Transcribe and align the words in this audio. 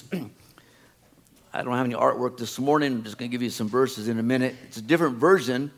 I 1.52 1.62
don't 1.62 1.76
have 1.76 1.84
any 1.84 1.94
artwork 1.94 2.38
this 2.38 2.58
morning. 2.58 2.92
I'm 2.92 3.04
just 3.04 3.18
going 3.18 3.30
to 3.30 3.32
give 3.32 3.42
you 3.42 3.50
some 3.50 3.68
verses 3.68 4.08
in 4.08 4.18
a 4.18 4.22
minute. 4.22 4.54
It's 4.66 4.78
a 4.78 4.82
different 4.82 5.18
version. 5.18 5.70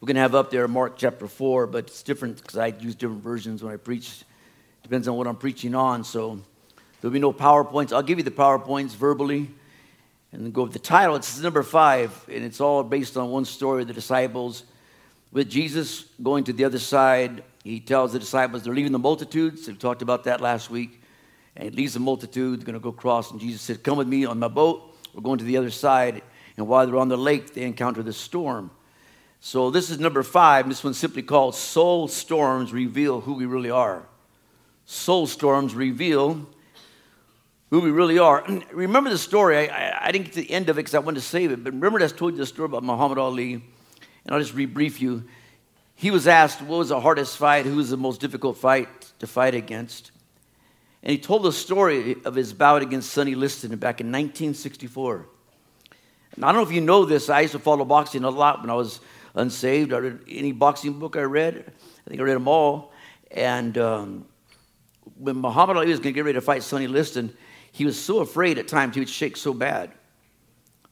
We're 0.00 0.06
going 0.06 0.14
to 0.14 0.22
have 0.22 0.34
up 0.34 0.50
there 0.50 0.66
Mark 0.66 0.96
chapter 0.96 1.28
4, 1.28 1.66
but 1.66 1.88
it's 1.88 2.02
different 2.02 2.38
because 2.38 2.56
I 2.56 2.68
use 2.68 2.94
different 2.94 3.22
versions 3.22 3.62
when 3.62 3.74
I 3.74 3.76
preach. 3.76 4.22
Depends 4.82 5.06
on 5.06 5.16
what 5.16 5.26
I'm 5.26 5.36
preaching 5.36 5.74
on. 5.74 6.02
So 6.02 6.40
there'll 7.00 7.12
be 7.12 7.18
no 7.18 7.32
PowerPoints. 7.32 7.92
I'll 7.92 8.02
give 8.02 8.16
you 8.16 8.24
the 8.24 8.30
PowerPoints 8.30 8.94
verbally 8.94 9.50
and 10.32 10.44
then 10.44 10.50
go 10.52 10.62
with 10.62 10.72
the 10.72 10.78
title. 10.78 11.16
It's 11.16 11.38
number 11.40 11.62
five, 11.62 12.24
and 12.28 12.44
it's 12.44 12.60
all 12.60 12.82
based 12.82 13.16
on 13.16 13.30
one 13.30 13.44
story 13.44 13.82
of 13.82 13.88
the 13.88 13.94
disciples. 13.94 14.64
With 15.30 15.50
Jesus 15.50 16.04
going 16.22 16.44
to 16.44 16.54
the 16.54 16.64
other 16.64 16.78
side, 16.78 17.42
he 17.64 17.80
tells 17.80 18.12
the 18.14 18.18
disciples 18.18 18.62
they're 18.62 18.74
leaving 18.74 18.92
the 18.92 18.98
multitudes. 18.98 19.68
We 19.68 19.74
talked 19.74 20.00
about 20.00 20.24
that 20.24 20.40
last 20.40 20.70
week. 20.70 21.02
And 21.58 21.68
he 21.68 21.76
leaves 21.76 21.94
the 21.94 22.00
multitude, 22.00 22.60
they're 22.60 22.66
going 22.66 22.74
to 22.74 22.80
go 22.80 22.90
across. 22.90 23.32
And 23.32 23.40
Jesus 23.40 23.60
said, 23.60 23.82
Come 23.82 23.98
with 23.98 24.06
me 24.06 24.24
on 24.24 24.38
my 24.38 24.46
boat. 24.46 24.96
We're 25.12 25.22
going 25.22 25.38
to 25.38 25.44
the 25.44 25.56
other 25.56 25.70
side. 25.70 26.22
And 26.56 26.68
while 26.68 26.86
they're 26.86 26.96
on 26.96 27.08
the 27.08 27.18
lake, 27.18 27.52
they 27.52 27.62
encounter 27.62 28.02
the 28.02 28.12
storm. 28.12 28.70
So 29.40 29.70
this 29.70 29.90
is 29.90 29.98
number 29.98 30.22
five. 30.22 30.68
This 30.68 30.84
one's 30.84 30.98
simply 30.98 31.22
called 31.22 31.56
Soul 31.56 32.06
Storms 32.06 32.72
Reveal 32.72 33.20
Who 33.20 33.34
We 33.34 33.46
Really 33.46 33.70
Are. 33.70 34.06
Soul 34.86 35.26
Storms 35.26 35.74
Reveal 35.74 36.46
Who 37.70 37.80
We 37.80 37.90
Really 37.90 38.20
Are. 38.20 38.44
remember 38.72 39.10
the 39.10 39.18
story. 39.18 39.68
I, 39.68 39.88
I, 39.88 40.06
I, 40.06 40.12
didn't 40.12 40.26
get 40.26 40.34
to 40.34 40.40
the 40.40 40.50
end 40.52 40.68
of 40.68 40.76
it 40.76 40.82
because 40.82 40.94
I 40.94 41.00
wanted 41.00 41.20
to 41.20 41.26
save 41.26 41.50
it. 41.50 41.64
But 41.64 41.72
remember, 41.72 42.00
I 42.00 42.06
told 42.06 42.34
you 42.34 42.38
the 42.38 42.46
story 42.46 42.66
about 42.66 42.84
Muhammad 42.84 43.18
Ali. 43.18 43.54
And 43.54 43.62
I'll 44.28 44.40
just 44.40 44.54
rebrief 44.54 45.00
you. 45.00 45.24
He 45.96 46.12
was 46.12 46.28
asked, 46.28 46.62
What 46.62 46.78
was 46.78 46.90
the 46.90 47.00
hardest 47.00 47.36
fight? 47.36 47.66
Who 47.66 47.76
was 47.76 47.90
the 47.90 47.96
most 47.96 48.20
difficult 48.20 48.56
fight 48.58 48.88
to 49.18 49.26
fight 49.26 49.56
against? 49.56 50.12
And 51.02 51.12
he 51.12 51.18
told 51.18 51.44
the 51.44 51.52
story 51.52 52.16
of 52.24 52.34
his 52.34 52.52
bout 52.52 52.82
against 52.82 53.10
Sonny 53.10 53.34
Liston 53.34 53.70
back 53.76 54.00
in 54.00 54.08
1964. 54.08 55.26
And 56.34 56.44
I 56.44 56.48
don't 56.48 56.62
know 56.62 56.68
if 56.68 56.74
you 56.74 56.80
know 56.80 57.04
this, 57.04 57.28
I 57.28 57.40
used 57.40 57.52
to 57.52 57.58
follow 57.58 57.84
boxing 57.84 58.24
a 58.24 58.30
lot 58.30 58.60
when 58.60 58.70
I 58.70 58.74
was 58.74 59.00
unsaved. 59.34 59.92
I 59.92 59.98
read 59.98 60.20
any 60.28 60.52
boxing 60.52 60.98
book 60.98 61.16
I 61.16 61.22
read, 61.22 61.72
I 62.06 62.10
think 62.10 62.20
I 62.20 62.24
read 62.24 62.34
them 62.34 62.48
all. 62.48 62.92
And 63.30 63.76
um, 63.78 64.26
when 65.18 65.36
Muhammad 65.36 65.76
Ali 65.76 65.88
was 65.88 65.98
going 65.98 66.14
to 66.14 66.18
get 66.18 66.24
ready 66.24 66.34
to 66.34 66.40
fight 66.40 66.62
Sonny 66.62 66.86
Liston, 66.86 67.36
he 67.72 67.84
was 67.84 68.00
so 68.00 68.20
afraid 68.20 68.58
at 68.58 68.68
times 68.68 68.94
he 68.94 69.00
would 69.00 69.08
shake 69.08 69.36
so 69.36 69.52
bad. 69.52 69.90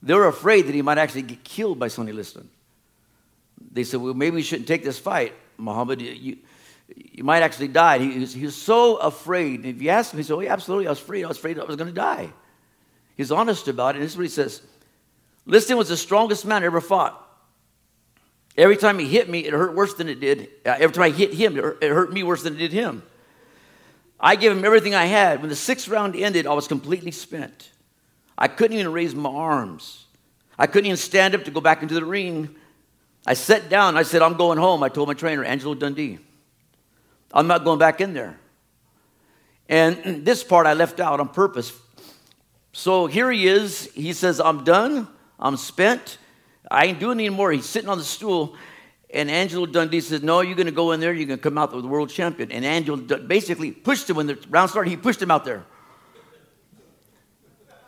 They 0.02 0.14
were 0.14 0.28
afraid 0.28 0.66
that 0.66 0.74
he 0.74 0.82
might 0.82 0.98
actually 0.98 1.22
get 1.22 1.42
killed 1.42 1.78
by 1.78 1.88
Sonny 1.88 2.12
Liston. 2.12 2.48
They 3.72 3.84
said, 3.84 4.00
Well, 4.00 4.14
maybe 4.14 4.36
we 4.36 4.42
shouldn't 4.42 4.68
take 4.68 4.84
this 4.84 4.98
fight, 4.98 5.34
Muhammad. 5.56 6.00
You, 6.00 6.36
you 6.94 7.24
might 7.24 7.42
actually 7.42 7.68
die. 7.68 7.98
He 7.98 8.18
was, 8.18 8.32
he 8.32 8.44
was 8.44 8.54
so 8.54 8.96
afraid. 8.96 9.64
If 9.64 9.82
you 9.82 9.90
ask 9.90 10.12
him, 10.12 10.18
he 10.18 10.22
said, 10.22 10.34
Oh, 10.34 10.40
yeah, 10.40 10.52
absolutely. 10.52 10.86
I 10.86 10.90
was 10.90 11.00
afraid. 11.00 11.24
I 11.24 11.28
was 11.28 11.38
afraid 11.38 11.58
I 11.58 11.64
was 11.64 11.76
going 11.76 11.88
to 11.88 11.94
die. 11.94 12.32
He's 13.16 13.32
honest 13.32 13.68
about 13.68 13.94
it. 13.94 13.98
And 13.98 14.04
this 14.04 14.12
is 14.12 14.16
what 14.16 14.24
he 14.24 14.28
says 14.28 14.62
Liston 15.46 15.76
was 15.76 15.88
the 15.88 15.96
strongest 15.96 16.44
man 16.44 16.62
I 16.62 16.66
ever 16.66 16.80
fought. 16.80 17.22
Every 18.56 18.76
time 18.76 18.98
he 18.98 19.06
hit 19.06 19.28
me, 19.28 19.40
it 19.40 19.52
hurt 19.52 19.74
worse 19.74 19.94
than 19.94 20.08
it 20.08 20.18
did. 20.18 20.48
Uh, 20.64 20.76
every 20.78 20.94
time 20.94 21.04
I 21.04 21.10
hit 21.10 21.34
him, 21.34 21.56
it 21.56 21.90
hurt 21.90 22.12
me 22.12 22.22
worse 22.22 22.42
than 22.42 22.54
it 22.54 22.58
did 22.58 22.72
him. 22.72 23.02
I 24.18 24.36
gave 24.36 24.52
him 24.52 24.64
everything 24.64 24.94
I 24.94 25.04
had. 25.04 25.40
When 25.40 25.50
the 25.50 25.56
sixth 25.56 25.88
round 25.88 26.16
ended, 26.16 26.46
I 26.46 26.54
was 26.54 26.66
completely 26.66 27.10
spent. 27.10 27.70
I 28.38 28.48
couldn't 28.48 28.78
even 28.78 28.92
raise 28.92 29.14
my 29.14 29.30
arms. 29.30 30.06
I 30.58 30.66
couldn't 30.66 30.86
even 30.86 30.96
stand 30.96 31.34
up 31.34 31.44
to 31.44 31.50
go 31.50 31.60
back 31.60 31.82
into 31.82 31.94
the 31.94 32.04
ring. 32.04 32.54
I 33.26 33.34
sat 33.34 33.68
down. 33.68 33.96
I 33.96 34.04
said, 34.04 34.22
I'm 34.22 34.38
going 34.38 34.58
home. 34.58 34.82
I 34.82 34.88
told 34.88 35.08
my 35.08 35.14
trainer, 35.14 35.44
Angelo 35.44 35.74
Dundee. 35.74 36.18
I'm 37.36 37.46
not 37.46 37.64
going 37.64 37.78
back 37.78 38.00
in 38.00 38.14
there. 38.14 38.38
And 39.68 40.24
this 40.24 40.42
part 40.42 40.66
I 40.66 40.72
left 40.72 41.00
out 41.00 41.20
on 41.20 41.28
purpose. 41.28 41.70
So 42.72 43.06
here 43.06 43.30
he 43.30 43.46
is. 43.46 43.90
He 43.92 44.14
says, 44.14 44.40
I'm 44.40 44.64
done. 44.64 45.06
I'm 45.38 45.58
spent. 45.58 46.16
I 46.70 46.86
ain't 46.86 46.98
doing 46.98 47.18
anymore. 47.18 47.52
He's 47.52 47.66
sitting 47.66 47.90
on 47.90 47.98
the 47.98 48.04
stool. 48.04 48.56
And 49.12 49.30
Angelo 49.30 49.66
Dundee 49.66 50.00
says, 50.00 50.22
No, 50.22 50.40
you're 50.40 50.56
going 50.56 50.66
to 50.66 50.72
go 50.72 50.92
in 50.92 51.00
there. 51.00 51.12
You're 51.12 51.26
going 51.26 51.38
to 51.38 51.42
come 51.42 51.58
out 51.58 51.74
with 51.74 51.82
the 51.82 51.88
world 51.88 52.08
champion. 52.08 52.50
And 52.50 52.64
Angelo 52.64 52.96
basically 53.18 53.70
pushed 53.70 54.08
him 54.08 54.16
when 54.16 54.28
the 54.28 54.38
round 54.48 54.70
started. 54.70 54.88
He 54.88 54.96
pushed 54.96 55.20
him 55.20 55.30
out 55.30 55.44
there. 55.44 55.64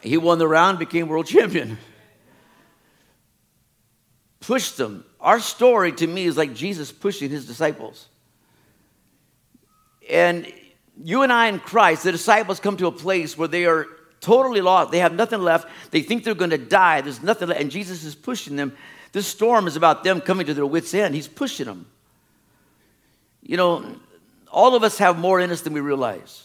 He 0.02 0.18
won 0.18 0.38
the 0.38 0.46
round, 0.46 0.78
became 0.78 1.08
world 1.08 1.26
champion. 1.26 1.78
Pushed 4.40 4.76
them. 4.76 5.04
Our 5.20 5.40
story 5.40 5.92
to 5.92 6.06
me 6.06 6.26
is 6.26 6.36
like 6.36 6.54
Jesus 6.54 6.92
pushing 6.92 7.30
his 7.30 7.46
disciples. 7.46 8.08
And 10.10 10.52
you 11.02 11.22
and 11.22 11.32
I 11.32 11.46
in 11.46 11.60
Christ, 11.60 12.04
the 12.04 12.12
disciples 12.12 12.60
come 12.60 12.76
to 12.78 12.86
a 12.86 12.92
place 12.92 13.36
where 13.36 13.48
they 13.48 13.66
are 13.66 13.86
totally 14.20 14.60
lost. 14.60 14.90
They 14.90 14.98
have 14.98 15.14
nothing 15.14 15.40
left. 15.40 15.68
They 15.90 16.02
think 16.02 16.24
they're 16.24 16.34
going 16.34 16.50
to 16.50 16.58
die. 16.58 17.00
There's 17.00 17.22
nothing 17.22 17.48
left. 17.48 17.60
And 17.60 17.70
Jesus 17.70 18.04
is 18.04 18.14
pushing 18.14 18.56
them. 18.56 18.76
This 19.12 19.26
storm 19.26 19.66
is 19.66 19.76
about 19.76 20.04
them 20.04 20.20
coming 20.20 20.46
to 20.46 20.54
their 20.54 20.66
wits' 20.66 20.92
end. 20.94 21.14
He's 21.14 21.28
pushing 21.28 21.66
them. 21.66 21.86
You 23.42 23.56
know, 23.56 23.96
all 24.50 24.74
of 24.74 24.82
us 24.82 24.98
have 24.98 25.18
more 25.18 25.40
in 25.40 25.50
us 25.50 25.62
than 25.62 25.72
we 25.72 25.80
realize. 25.80 26.44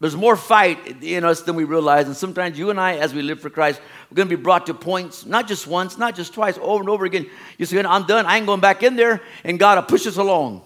There's 0.00 0.16
more 0.16 0.36
fight 0.36 1.02
in 1.02 1.24
us 1.24 1.42
than 1.42 1.54
we 1.54 1.64
realize. 1.64 2.06
And 2.06 2.16
sometimes 2.16 2.58
you 2.58 2.70
and 2.70 2.80
I, 2.80 2.96
as 2.96 3.14
we 3.14 3.22
live 3.22 3.40
for 3.40 3.48
Christ, 3.48 3.80
we're 4.10 4.16
going 4.16 4.28
to 4.28 4.36
be 4.36 4.42
brought 4.42 4.66
to 4.66 4.74
points, 4.74 5.24
not 5.24 5.46
just 5.46 5.66
once, 5.66 5.96
not 5.96 6.16
just 6.16 6.34
twice, 6.34 6.58
over 6.60 6.80
and 6.80 6.90
over 6.90 7.04
again. 7.04 7.26
You 7.58 7.66
say, 7.66 7.82
I'm 7.82 8.06
done. 8.06 8.26
I 8.26 8.36
ain't 8.36 8.46
going 8.46 8.60
back 8.60 8.82
in 8.82 8.96
there. 8.96 9.22
And 9.44 9.58
God 9.58 9.78
will 9.78 9.84
push 9.84 10.06
us 10.06 10.16
along. 10.16 10.62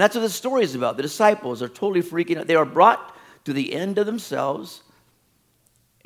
And 0.00 0.04
that's 0.04 0.14
what 0.14 0.22
the 0.22 0.30
story 0.30 0.62
is 0.62 0.74
about. 0.74 0.96
The 0.96 1.02
disciples 1.02 1.60
are 1.60 1.68
totally 1.68 2.00
freaking 2.00 2.38
out. 2.38 2.46
They 2.46 2.54
are 2.54 2.64
brought 2.64 3.14
to 3.44 3.52
the 3.52 3.74
end 3.74 3.98
of 3.98 4.06
themselves, 4.06 4.82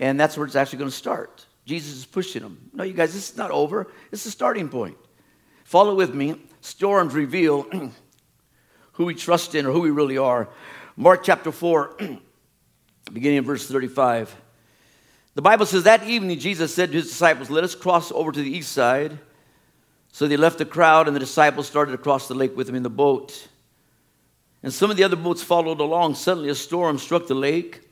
and 0.01 0.19
that's 0.19 0.37
where 0.37 0.45
it's 0.45 0.57
actually 0.57 0.81
going 0.81 0.91
to 0.91 0.97
start. 0.97 1.47
Jesus 1.65 1.99
is 1.99 2.05
pushing 2.05 2.43
them. 2.43 2.71
No, 2.73 2.83
you 2.83 2.93
guys, 2.93 3.15
this 3.15 3.31
is 3.31 3.37
not 3.37 3.53
over. 3.53 3.87
Is 4.11 4.25
the 4.25 4.33
starting 4.33 4.69
point. 4.69 4.97
Follow 5.63 5.95
with 5.95 6.13
me. 6.13 6.35
Storms 6.61 7.15
reveal 7.15 7.69
who 8.95 9.05
we 9.05 9.15
trust 9.15 9.55
in 9.55 9.65
or 9.65 9.71
who 9.71 9.83
we 9.83 9.93
really 9.93 10.19
are. 10.19 10.49
Mark 10.97 11.23
chapter 11.23 11.53
4, 11.53 11.97
beginning 13.13 13.39
in 13.39 13.45
verse 13.45 13.69
35. 13.69 14.35
The 15.37 15.43
Bible 15.43 15.67
says 15.67 15.85
that 15.85 16.03
evening 16.03 16.41
Jesus 16.41 16.75
said 16.75 16.91
to 16.91 16.97
his 16.97 17.11
disciples, 17.11 17.49
Let 17.49 17.63
us 17.63 17.77
cross 17.77 18.11
over 18.11 18.33
to 18.33 18.43
the 18.43 18.51
east 18.51 18.73
side. 18.73 19.21
So 20.11 20.27
they 20.27 20.37
left 20.37 20.59
the 20.59 20.65
crowd, 20.65 21.07
and 21.07 21.15
the 21.15 21.21
disciples 21.21 21.69
started 21.69 21.93
to 21.93 21.99
cross 21.99 22.27
the 22.27 22.35
lake 22.35 22.57
with 22.57 22.69
him 22.69 22.75
in 22.75 22.83
the 22.83 22.91
boat. 22.91 23.51
And 24.65 24.73
some 24.73 24.91
of 24.91 24.97
the 24.97 25.05
other 25.05 25.15
boats 25.15 25.43
followed 25.43 25.79
along. 25.79 26.15
Suddenly, 26.15 26.49
a 26.49 26.55
storm 26.55 26.97
struck 26.97 27.27
the 27.27 27.35
lake. 27.35 27.83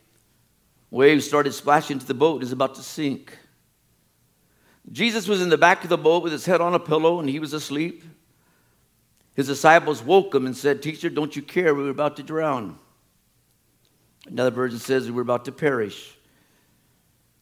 Waves 0.90 1.26
started 1.26 1.52
splashing 1.52 1.96
into 1.96 2.06
the 2.06 2.14
boat. 2.14 2.36
It 2.36 2.46
was 2.46 2.52
about 2.52 2.76
to 2.76 2.82
sink. 2.82 3.36
Jesus 4.90 5.28
was 5.28 5.42
in 5.42 5.50
the 5.50 5.58
back 5.58 5.84
of 5.84 5.90
the 5.90 5.98
boat 5.98 6.22
with 6.22 6.32
his 6.32 6.46
head 6.46 6.62
on 6.62 6.74
a 6.74 6.78
pillow, 6.78 7.20
and 7.20 7.28
he 7.28 7.38
was 7.38 7.52
asleep. 7.52 8.02
His 9.34 9.48
disciples 9.48 10.02
woke 10.02 10.34
him 10.34 10.46
and 10.46 10.56
said, 10.56 10.80
Teacher, 10.80 11.10
don't 11.10 11.36
you 11.36 11.42
care? 11.42 11.74
We 11.74 11.82
were 11.82 11.90
about 11.90 12.16
to 12.16 12.22
drown. 12.22 12.78
Another 14.26 14.50
version 14.50 14.78
says 14.78 15.04
we 15.04 15.12
were 15.12 15.20
about 15.20 15.44
to 15.44 15.52
perish. 15.52 16.16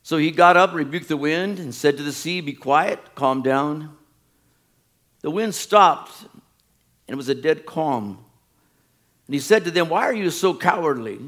So 0.02 0.16
he 0.16 0.32
got 0.32 0.56
up, 0.56 0.74
rebuked 0.74 1.06
the 1.06 1.16
wind, 1.16 1.60
and 1.60 1.72
said 1.72 1.96
to 1.98 2.02
the 2.02 2.12
sea, 2.12 2.40
Be 2.40 2.52
quiet, 2.52 3.14
calm 3.14 3.42
down. 3.42 3.96
The 5.20 5.30
wind 5.30 5.54
stopped, 5.54 6.22
and 6.22 7.14
it 7.14 7.16
was 7.16 7.28
a 7.28 7.34
dead 7.36 7.64
calm. 7.64 8.24
And 9.30 9.34
he 9.36 9.38
said 9.38 9.62
to 9.62 9.70
them, 9.70 9.88
Why 9.88 10.06
are 10.06 10.12
you 10.12 10.28
so 10.28 10.52
cowardly? 10.52 11.20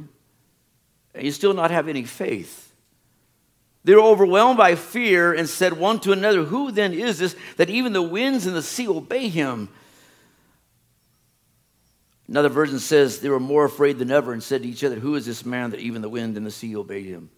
And 1.15 1.25
you 1.25 1.31
still 1.31 1.55
not 1.55 1.71
have 1.71 1.87
any 1.87 2.03
faith. 2.03 2.73
They 3.85 3.95
were 3.95 4.01
overwhelmed 4.01 4.59
by 4.59 4.75
fear 4.75 5.33
and 5.33 5.49
said 5.49 5.75
one 5.75 6.01
to 6.01 6.11
another, 6.11 6.43
Who 6.43 6.73
then 6.73 6.95
is 6.95 7.21
this 7.21 7.37
that 7.59 7.71
even 7.71 7.93
the 7.93 8.03
winds 8.03 8.45
and 8.45 8.57
the 8.57 8.63
sea 8.63 8.89
obey 8.89 9.29
him? 9.29 9.69
Another 12.27 12.49
version 12.49 12.81
says 12.81 13.21
they 13.21 13.29
were 13.29 13.39
more 13.39 13.67
afraid 13.67 14.01
than 14.01 14.11
ever 14.11 14.33
and 14.33 14.43
said 14.43 14.65
to 14.65 14.69
each 14.69 14.83
other, 14.83 14.99
Who 14.99 15.15
is 15.15 15.25
this 15.25 15.47
man 15.47 15.71
that 15.71 15.79
even 15.79 16.03
the 16.03 16.09
wind 16.09 16.37
and 16.37 16.45
the 16.45 16.51
sea 16.51 16.75
obey 16.75 17.05
him? 17.05 17.31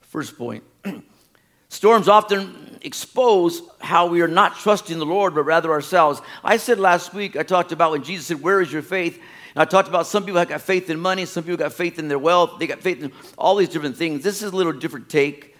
First 0.00 0.36
point 0.36 0.64
Storms 1.68 2.08
often 2.08 2.80
expose 2.82 3.62
how 3.78 4.08
we 4.08 4.22
are 4.22 4.28
not 4.28 4.56
trusting 4.56 4.98
the 4.98 5.06
Lord, 5.06 5.36
but 5.36 5.44
rather 5.44 5.70
ourselves. 5.70 6.20
I 6.42 6.56
said 6.56 6.80
last 6.80 7.14
week, 7.14 7.36
I 7.36 7.44
talked 7.44 7.70
about 7.70 7.92
when 7.92 8.02
Jesus 8.02 8.26
said, 8.26 8.42
Where 8.42 8.60
is 8.60 8.72
your 8.72 8.82
faith? 8.82 9.22
And 9.54 9.62
I 9.62 9.64
talked 9.64 9.88
about 9.88 10.06
some 10.06 10.24
people 10.24 10.38
have 10.38 10.48
got 10.48 10.62
faith 10.62 10.90
in 10.90 10.98
money, 10.98 11.26
some 11.26 11.44
people 11.44 11.58
got 11.58 11.72
faith 11.72 11.98
in 11.98 12.08
their 12.08 12.18
wealth, 12.18 12.58
they 12.58 12.66
got 12.66 12.80
faith 12.80 13.02
in 13.02 13.12
all 13.38 13.56
these 13.56 13.68
different 13.68 13.96
things. 13.96 14.22
This 14.22 14.42
is 14.42 14.52
a 14.52 14.56
little 14.56 14.72
different 14.72 15.08
take. 15.08 15.56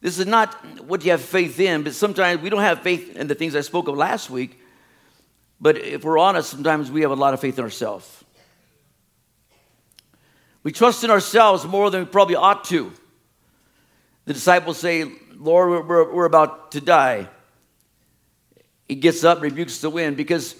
This 0.00 0.18
is 0.18 0.26
not 0.26 0.54
what 0.84 1.04
you 1.04 1.10
have 1.12 1.20
faith 1.20 1.58
in, 1.58 1.82
but 1.82 1.94
sometimes 1.94 2.40
we 2.42 2.50
don't 2.50 2.60
have 2.60 2.82
faith 2.82 3.16
in 3.16 3.26
the 3.26 3.34
things 3.34 3.54
I 3.54 3.60
spoke 3.60 3.88
of 3.88 3.96
last 3.96 4.30
week. 4.30 4.60
But 5.60 5.78
if 5.78 6.04
we're 6.04 6.18
honest, 6.18 6.50
sometimes 6.50 6.90
we 6.90 7.02
have 7.02 7.10
a 7.10 7.16
lot 7.16 7.34
of 7.34 7.40
faith 7.40 7.58
in 7.58 7.64
ourselves. 7.64 8.24
We 10.62 10.72
trust 10.72 11.02
in 11.04 11.10
ourselves 11.10 11.64
more 11.64 11.90
than 11.90 12.00
we 12.00 12.06
probably 12.06 12.36
ought 12.36 12.64
to. 12.64 12.92
The 14.24 14.34
disciples 14.34 14.78
say, 14.78 15.10
Lord, 15.34 15.88
we're, 15.88 16.12
we're 16.12 16.24
about 16.26 16.72
to 16.72 16.80
die. 16.80 17.28
He 18.88 18.96
gets 18.96 19.24
up, 19.24 19.40
rebukes 19.40 19.80
the 19.80 19.90
wind 19.90 20.16
because 20.16 20.54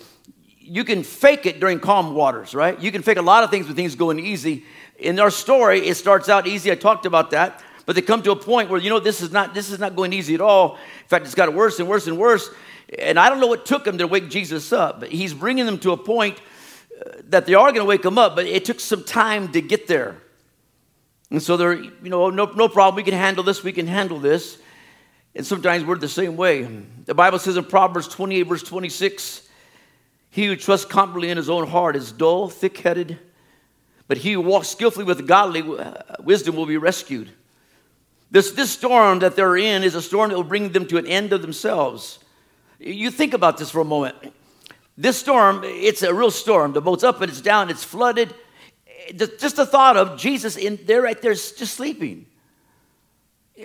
you 0.68 0.84
can 0.84 1.02
fake 1.02 1.46
it 1.46 1.60
during 1.60 1.80
calm 1.80 2.14
waters, 2.14 2.54
right? 2.54 2.78
You 2.80 2.92
can 2.92 3.02
fake 3.02 3.16
a 3.16 3.22
lot 3.22 3.42
of 3.44 3.50
things 3.50 3.66
with 3.66 3.76
things 3.76 3.94
going 3.94 4.18
easy. 4.18 4.64
in 4.98 5.18
our 5.18 5.30
story, 5.30 5.86
it 5.86 5.96
starts 5.96 6.28
out 6.28 6.46
easy. 6.46 6.70
I 6.70 6.74
talked 6.74 7.06
about 7.06 7.30
that. 7.30 7.62
But 7.86 7.94
they 7.96 8.02
come 8.02 8.22
to 8.24 8.32
a 8.32 8.36
point 8.36 8.68
where, 8.68 8.78
you 8.78 8.90
know, 8.90 9.00
this 9.00 9.22
is 9.22 9.32
not, 9.32 9.54
this 9.54 9.70
is 9.70 9.78
not 9.78 9.96
going 9.96 10.12
easy 10.12 10.34
at 10.34 10.42
all. 10.42 10.74
In 10.74 11.08
fact, 11.08 11.24
it's 11.24 11.34
got 11.34 11.54
worse 11.54 11.80
and 11.80 11.88
worse 11.88 12.06
and 12.06 12.18
worse. 12.18 12.50
And 12.98 13.18
I 13.18 13.30
don't 13.30 13.40
know 13.40 13.46
what 13.46 13.64
took 13.64 13.84
them 13.84 13.96
to 13.96 14.06
wake 14.06 14.28
Jesus 14.28 14.74
up, 14.74 15.00
but 15.00 15.08
he's 15.10 15.32
bringing 15.32 15.64
them 15.64 15.78
to 15.78 15.92
a 15.92 15.96
point 15.96 16.38
uh, 17.00 17.12
that 17.28 17.46
they 17.46 17.54
are 17.54 17.70
going 17.70 17.80
to 17.80 17.86
wake 17.86 18.04
him 18.04 18.18
up, 18.18 18.36
but 18.36 18.44
it 18.44 18.66
took 18.66 18.78
some 18.78 19.04
time 19.04 19.52
to 19.52 19.62
get 19.62 19.86
there. 19.86 20.20
And 21.30 21.42
so 21.42 21.56
they're, 21.56 21.74
you 21.74 22.10
know, 22.10 22.28
no, 22.28 22.44
no 22.46 22.68
problem. 22.68 22.96
We 22.96 23.04
can 23.04 23.18
handle 23.18 23.42
this. 23.42 23.62
We 23.62 23.72
can 23.72 23.86
handle 23.86 24.18
this. 24.18 24.58
And 25.34 25.46
sometimes 25.46 25.84
we're 25.84 25.96
the 25.96 26.08
same 26.08 26.36
way. 26.36 26.68
The 27.06 27.14
Bible 27.14 27.38
says 27.38 27.56
in 27.56 27.64
Proverbs 27.64 28.08
28, 28.08 28.42
verse 28.42 28.62
26, 28.62 29.47
he 30.38 30.46
who 30.46 30.55
trusts 30.55 30.87
confidently 30.87 31.31
in 31.31 31.37
his 31.37 31.50
own 31.50 31.67
heart 31.67 31.96
is 31.96 32.12
dull, 32.12 32.49
thick 32.49 32.79
headed, 32.79 33.19
but 34.06 34.19
he 34.19 34.35
who 34.35 34.40
walks 34.40 34.69
skillfully 34.69 35.05
with 35.05 35.26
godly 35.26 35.62
uh, 35.62 35.94
wisdom 36.20 36.55
will 36.55 36.64
be 36.64 36.76
rescued. 36.76 37.29
This, 38.31 38.52
this 38.52 38.70
storm 38.70 39.19
that 39.19 39.35
they're 39.35 39.56
in 39.56 39.82
is 39.82 39.96
a 39.96 40.00
storm 40.00 40.31
that 40.31 40.37
will 40.37 40.44
bring 40.44 40.70
them 40.70 40.87
to 40.87 40.96
an 40.96 41.08
end 41.08 41.32
of 41.32 41.43
themselves. 41.43 42.20
You 42.79 43.11
think 43.11 43.35
about 43.35 43.58
this 43.58 43.73
for 43.73 43.81
a 43.81 43.85
moment. 43.85 44.14
This 44.96 45.17
storm, 45.17 45.62
it's 45.64 46.02
a 46.02 46.14
real 46.14 46.31
storm. 46.31 46.73
The 46.73 46.82
boat's 46.82 47.02
up 47.02 47.20
and 47.20 47.29
it's 47.29 47.40
down, 47.40 47.69
it's 47.69 47.82
flooded. 47.82 48.32
Just 49.17 49.56
the 49.56 49.67
thought 49.67 49.96
of 49.96 50.20
Jesus 50.20 50.56
in 50.56 50.79
there, 50.85 51.02
right 51.02 51.20
there, 51.20 51.32
just 51.32 51.75
sleeping. 51.75 52.26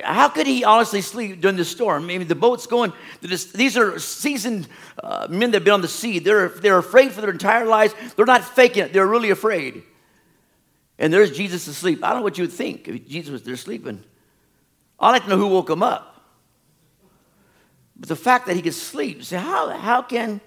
How 0.02 0.30
could 0.30 0.48
he 0.48 0.64
honestly 0.64 1.02
sleep 1.02 1.42
during 1.42 1.58
the 1.58 1.66
storm? 1.66 2.08
Maybe 2.08 2.24
the 2.24 2.36
boat's 2.36 2.66
going. 2.66 2.94
These 3.22 3.78
are 3.78 4.00
seasoned 4.00 4.68
uh, 5.04 5.28
men 5.30 5.52
that 5.52 5.58
have 5.58 5.64
been 5.64 5.74
on 5.74 5.82
the 5.82 5.88
sea. 5.88 6.20
They're, 6.20 6.50
they're 6.50 6.80
afraid 6.80 7.12
for 7.12 7.22
their 7.22 7.30
entire 7.30 7.66
lives. 7.66 7.94
They're 8.16 8.26
not 8.26 8.44
faking 8.44 8.84
it, 8.84 8.94
they're 8.94 9.08
really 9.08 9.30
afraid. 9.30 9.84
And 10.98 11.12
there's 11.12 11.32
Jesus 11.32 11.68
asleep. 11.68 12.04
I 12.04 12.10
don't 12.10 12.20
know 12.20 12.24
what 12.24 12.38
you 12.38 12.44
would 12.44 12.54
think 12.54 12.88
if 12.88 13.08
Jesus 13.08 13.32
was 13.32 13.44
there 13.44 13.56
sleeping. 13.56 14.04
I'd 15.00 15.12
like 15.12 15.24
to 15.24 15.30
know 15.30 15.38
who 15.38 15.48
woke 15.48 15.70
him 15.70 15.84
up. 15.84 16.22
But 17.96 18.10
the 18.10 18.16
fact 18.16 18.48
that 18.48 18.56
he 18.56 18.62
could 18.62 18.74
sleep, 18.74 19.24
say, 19.24 19.38
how, 19.38 19.70
how 19.70 20.02
can 20.02 20.42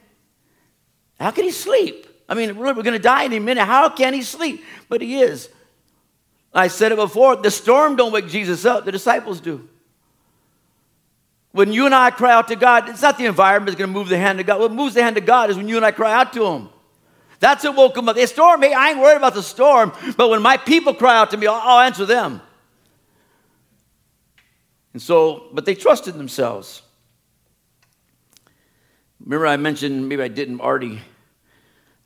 how 1.19 1.31
can 1.31 1.45
he 1.45 1.51
sleep? 1.51 2.07
I 2.29 2.35
mean, 2.35 2.57
we're 2.57 2.75
going 2.75 2.93
to 2.93 2.99
die 2.99 3.25
any 3.25 3.39
minute. 3.39 3.65
How 3.65 3.89
can 3.89 4.13
he 4.13 4.23
sleep? 4.23 4.65
But 4.89 5.01
he 5.01 5.21
is. 5.21 5.49
I 6.57 6.69
said 6.69 6.91
it 6.91 6.97
before, 6.97 7.37
the 7.37 7.51
storm 7.51 7.97
don't 7.97 8.13
wake 8.13 8.29
Jesus 8.29 8.65
up, 8.65 8.87
the 8.87 8.93
disciples 8.93 9.41
do. 9.41 9.69
When 11.53 11.73
you 11.73 11.87
and 11.87 11.95
I 11.95 12.11
cry 12.11 12.33
out 12.33 12.49
to 12.49 12.57
God, 12.57 12.89
it's 12.89 13.03
not 13.03 13.19
the 13.19 13.27
environment 13.27 13.67
that's 13.67 13.79
going 13.79 13.93
to 13.93 13.99
move 13.99 14.09
the 14.09 14.19
hand 14.19 14.41
of 14.41 14.47
God. 14.47 14.61
What 14.61 14.73
moves 14.73 14.95
the 14.95 15.03
hand 15.03 15.17
of 15.17 15.25
God 15.25 15.51
is 15.51 15.57
when 15.57 15.69
you 15.69 15.77
and 15.77 15.85
I 15.85 15.91
cry 15.91 16.13
out 16.13 16.33
to 16.33 16.45
him. 16.47 16.69
That's 17.41 17.65
what 17.65 17.77
woke 17.77 17.97
him 17.97 18.09
up. 18.09 18.17
The 18.17 18.27
storm, 18.27 18.63
hey, 18.63 18.73
I 18.73 18.91
ain't 18.91 18.99
worried 18.99 19.17
about 19.17 19.35
the 19.35 19.43
storm, 19.43 19.93
but 20.17 20.31
when 20.31 20.43
my 20.43 20.57
people 20.57 20.95
cry 20.95 21.17
out 21.19 21.31
to 21.31 21.37
me, 21.37 21.47
I'll, 21.47 21.61
I'll 21.63 21.81
answer 21.81 22.07
them. 22.07 22.41
And 24.95 25.03
so, 25.03 25.49
but 25.53 25.67
they 25.67 25.75
trusted 25.75 26.15
themselves. 26.15 26.81
Remember, 29.21 29.47
I 29.47 29.59
mentioned, 29.59 30.09
maybe 30.09 30.23
I 30.23 30.29
didn't, 30.29 30.61
Artie. 30.61 31.01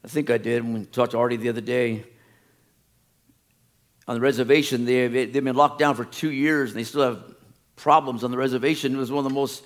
I 0.04 0.08
think 0.08 0.30
I 0.30 0.38
did 0.38 0.64
when 0.64 0.74
we 0.74 0.84
talked 0.86 1.12
to 1.12 1.18
Artie 1.18 1.36
the 1.36 1.50
other 1.50 1.60
day. 1.60 2.04
On 4.10 4.14
the 4.14 4.20
reservation, 4.20 4.86
they, 4.86 5.06
they've 5.06 5.44
been 5.44 5.54
locked 5.54 5.78
down 5.78 5.94
for 5.94 6.04
two 6.04 6.32
years 6.32 6.70
and 6.70 6.80
they 6.80 6.82
still 6.82 7.02
have 7.02 7.22
problems 7.76 8.24
on 8.24 8.32
the 8.32 8.36
reservation. 8.36 8.92
It 8.96 8.98
was 8.98 9.12
one 9.12 9.24
of 9.24 9.30
the 9.30 9.38
most 9.38 9.62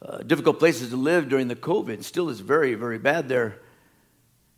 uh, 0.00 0.22
difficult 0.22 0.58
places 0.58 0.88
to 0.88 0.96
live 0.96 1.28
during 1.28 1.48
the 1.48 1.54
COVID. 1.54 2.02
Still 2.02 2.30
is 2.30 2.40
very, 2.40 2.72
very 2.76 2.98
bad 2.98 3.28
there. 3.28 3.58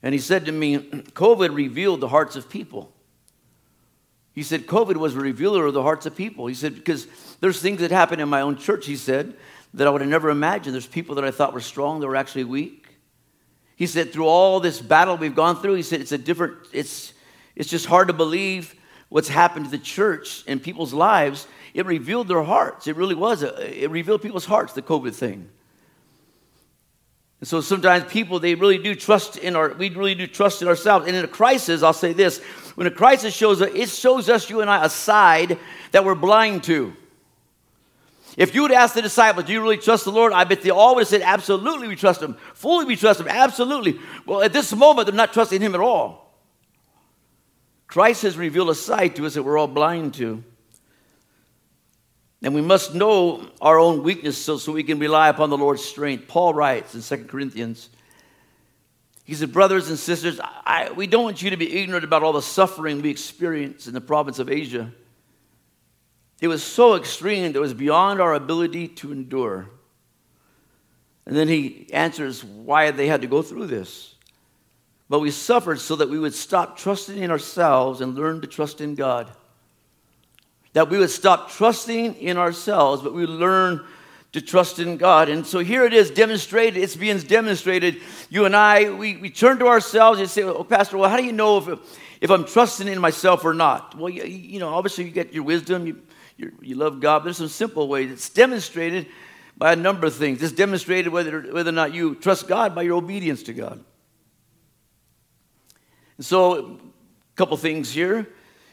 And 0.01 0.15
he 0.15 0.21
said 0.21 0.47
to 0.47 0.53
me, 0.53 0.79
COVID 0.79 1.53
revealed 1.57 2.01
the 2.01 2.07
hearts 2.07 2.37
of 2.37 2.49
people. 2.49 2.93
He 4.33 4.45
said, 4.45 4.69
COVID 4.69 4.97
was 4.97 5.17
a 5.17 5.19
revealer 5.19 5.67
of 5.67 5.75
the 5.75 5.83
hearts 5.83 6.07
of 6.07 6.15
people. 6.15 6.47
He 6.47 6.55
said, 6.55 6.77
because 6.77 7.09
there's 7.41 7.61
things 7.61 7.81
that 7.81 7.91
happen 7.91 8.21
in 8.21 8.29
my 8.29 8.43
own 8.43 8.59
church, 8.59 8.87
he 8.87 8.95
said, 8.95 9.35
that 9.75 9.89
I 9.89 9.91
would 9.91 10.03
have 10.03 10.11
never 10.11 10.31
imagined. 10.31 10.73
There's 10.73 10.87
people 10.87 11.17
that 11.17 11.25
I 11.25 11.33
thought 11.33 11.53
were 11.53 11.61
strong 11.61 11.99
that 11.99 12.07
were 12.07 12.15
actually 12.15 12.45
weak. 12.45 12.87
He 13.75 13.89
said, 13.89 14.13
through 14.13 14.27
all 14.27 14.61
this 14.61 14.81
battle 14.81 15.17
we've 15.17 15.35
gone 15.35 15.57
through, 15.57 15.75
he 15.75 15.83
said, 15.83 16.01
it's 16.01 16.13
a 16.13 16.19
different, 16.19 16.59
it's, 16.73 17.13
it's 17.57 17.69
just 17.69 17.87
hard 17.87 18.07
to 18.07 18.15
believe 18.15 18.77
what's 19.11 19.29
happened 19.29 19.67
to 19.67 19.71
the 19.71 19.79
church 19.79 20.43
and 20.47 20.63
people's 20.63 20.95
lives. 20.95 21.47
It 21.75 21.85
revealed 21.85 22.29
their 22.29 22.43
hearts. 22.43 22.87
It 22.87 22.97
really 22.97 23.15
was. 23.15 23.43
A, 23.43 23.85
it 23.85 23.91
revealed 23.91 24.23
people's 24.23 24.47
hearts, 24.47 24.73
the 24.73 24.83
COVID 24.83 25.15
thing. 25.15 25.51
And 27.41 27.49
so 27.49 27.61
sometimes 27.61 28.11
people, 28.11 28.39
they 28.39 28.55
really 28.55 28.79
do 28.79 28.95
trust 28.95 29.37
in 29.37 29.57
our, 29.57 29.73
we 29.75 29.91
really 29.91 30.15
do 30.15 30.27
trust 30.27 30.63
in 30.63 30.69
ourselves. 30.69 31.07
And 31.07 31.17
in 31.17 31.25
a 31.25 31.29
crisis, 31.29 31.83
I'll 31.83 31.93
say 31.93 32.13
this 32.13 32.39
when 32.77 32.87
a 32.87 32.91
crisis 32.91 33.35
shows 33.35 33.61
up, 33.61 33.75
it 33.75 33.89
shows 33.89 34.29
us, 34.29 34.49
you 34.49 34.61
and 34.61 34.71
I, 34.71 34.85
a 34.85 34.89
side 34.89 35.59
that 35.93 36.05
we're 36.05 36.15
blind 36.15 36.65
to. 36.65 36.95
If 38.37 38.55
you 38.55 38.63
would 38.63 38.73
ask 38.73 38.95
the 38.95 39.03
disciples, 39.03 39.47
Do 39.47 39.53
you 39.53 39.61
really 39.61 39.77
trust 39.77 40.05
the 40.05 40.13
Lord? 40.13 40.33
I 40.33 40.45
bet 40.45 40.63
they 40.63 40.71
all 40.71 40.95
would 40.95 41.03
have 41.03 41.09
said, 41.09 41.23
Absolutely, 41.23 41.89
we 41.89 41.97
trust 41.97 42.23
Him. 42.23 42.37
Fully, 42.55 42.85
we 42.85 42.97
trust 42.97 43.21
Him. 43.21 43.29
Absolutely. 43.29 43.99
Well, 44.25 44.43
at 44.43 44.53
this 44.53 44.73
moment, 44.75 45.07
they're 45.07 45.17
not 45.17 45.33
trusting 45.33 45.61
Him 45.61 45.75
at 45.75 45.81
all. 45.81 46.30
Christ 47.91 48.23
has 48.23 48.39
revealed 48.39 48.71
a 48.71 48.75
side 48.77 49.17
to 49.17 49.27
us 49.27 49.35
that 49.35 49.43
we're 49.43 49.59
all 49.59 49.67
blind 49.67 50.15
to. 50.15 50.45
And 52.41 52.55
we 52.55 52.61
must 52.61 52.95
know 52.95 53.51
our 53.61 53.81
own 53.81 54.05
weakness 54.05 54.39
so, 54.39 54.59
so 54.59 54.71
we 54.71 54.85
can 54.85 55.01
rely 55.01 55.29
upon 55.29 55.51
the 55.51 55.59
Lord's 55.59 55.85
strength. 55.85 56.29
Paul 56.29 56.55
writes 56.55 56.95
in 56.95 57.03
2 57.03 57.25
Corinthians, 57.25 57.89
he 59.25 59.35
said, 59.35 59.53
Brothers 59.53 59.89
and 59.89 59.99
sisters, 59.99 60.39
I, 60.41 60.93
we 60.93 61.09
don't 61.09 61.25
want 61.25 61.43
you 61.43 61.51
to 61.51 61.57
be 61.57 61.81
ignorant 61.81 62.05
about 62.05 62.23
all 62.23 62.33
the 62.33 62.41
suffering 62.41 63.03
we 63.03 63.11
experienced 63.11 63.89
in 63.89 63.93
the 63.93 64.01
province 64.01 64.39
of 64.39 64.49
Asia. 64.49 64.93
It 66.41 66.47
was 66.47 66.63
so 66.63 66.95
extreme 66.95 67.43
that 67.43 67.57
it 67.57 67.61
was 67.61 67.75
beyond 67.75 68.21
our 68.21 68.35
ability 68.35 68.87
to 68.87 69.11
endure. 69.11 69.69
And 71.27 71.35
then 71.35 71.49
he 71.49 71.89
answers 71.93 72.45
why 72.45 72.93
they 72.93 73.09
had 73.09 73.23
to 73.23 73.27
go 73.27 73.43
through 73.43 73.67
this. 73.67 74.15
But 75.11 75.19
we 75.19 75.33
suffered 75.33 75.81
so 75.81 75.97
that 75.97 76.09
we 76.09 76.21
would 76.21 76.35
stop 76.35 76.79
trusting 76.79 77.19
in 77.19 77.33
ourselves 77.33 78.01
and 78.01 78.15
learn 78.15 78.41
to 78.43 78.47
trust 78.47 78.81
in 78.81 78.95
God. 78.95 79.29
That 80.73 80.89
we 80.89 80.99
would 80.99 81.11
stop 81.11 81.51
trusting 81.51 82.15
in 82.15 82.39
ourselves, 82.39 83.03
but 83.03 83.13
we 83.13 83.27
learn 83.27 83.85
to 84.33 84.41
trust 84.41 84.79
in 84.79 84.97
God. 84.97 85.29
And 85.29 85.45
so 85.45 85.59
here 85.59 85.85
it 85.85 85.93
is 85.93 86.13
demonstrated, 86.13 86.81
it's 86.81 86.95
being 86.95 87.19
demonstrated. 87.19 88.01
You 88.29 88.45
and 88.45 88.55
I, 88.55 88.91
we, 88.91 89.17
we 89.17 89.31
turn 89.31 89.59
to 89.59 89.67
ourselves 89.67 90.21
and 90.21 90.31
say, 90.31 90.45
Oh, 90.45 90.63
Pastor, 90.63 90.97
well, 90.97 91.11
how 91.11 91.17
do 91.17 91.25
you 91.25 91.33
know 91.33 91.59
if, 91.59 91.99
if 92.21 92.31
I'm 92.31 92.45
trusting 92.45 92.87
in 92.87 93.01
myself 93.01 93.45
or 93.45 93.53
not? 93.53 93.99
Well, 93.99 94.11
you, 94.11 94.23
you 94.23 94.61
know, 94.61 94.69
obviously 94.69 95.07
you 95.07 95.11
get 95.11 95.35
your 95.35 95.43
wisdom, 95.43 95.89
you, 95.89 96.01
you, 96.37 96.53
you 96.63 96.77
love 96.77 97.01
God. 97.01 97.25
There's 97.25 97.39
some 97.39 97.49
simple 97.49 97.89
ways. 97.89 98.13
It's 98.13 98.31
demonstrated 98.31 99.09
by 99.59 99.73
a 99.73 99.77
number 99.77 100.07
of 100.07 100.15
things. 100.15 100.41
It's 100.41 100.53
demonstrated 100.53 101.13
whether, 101.13 101.41
whether 101.53 101.71
or 101.71 101.73
not 101.73 101.93
you 101.93 102.15
trust 102.15 102.47
God 102.47 102.77
by 102.77 102.83
your 102.83 102.95
obedience 102.95 103.43
to 103.43 103.53
God. 103.53 103.85
So, 106.21 106.59
a 106.59 107.37
couple 107.37 107.57
things 107.57 107.91
here. 107.91 108.29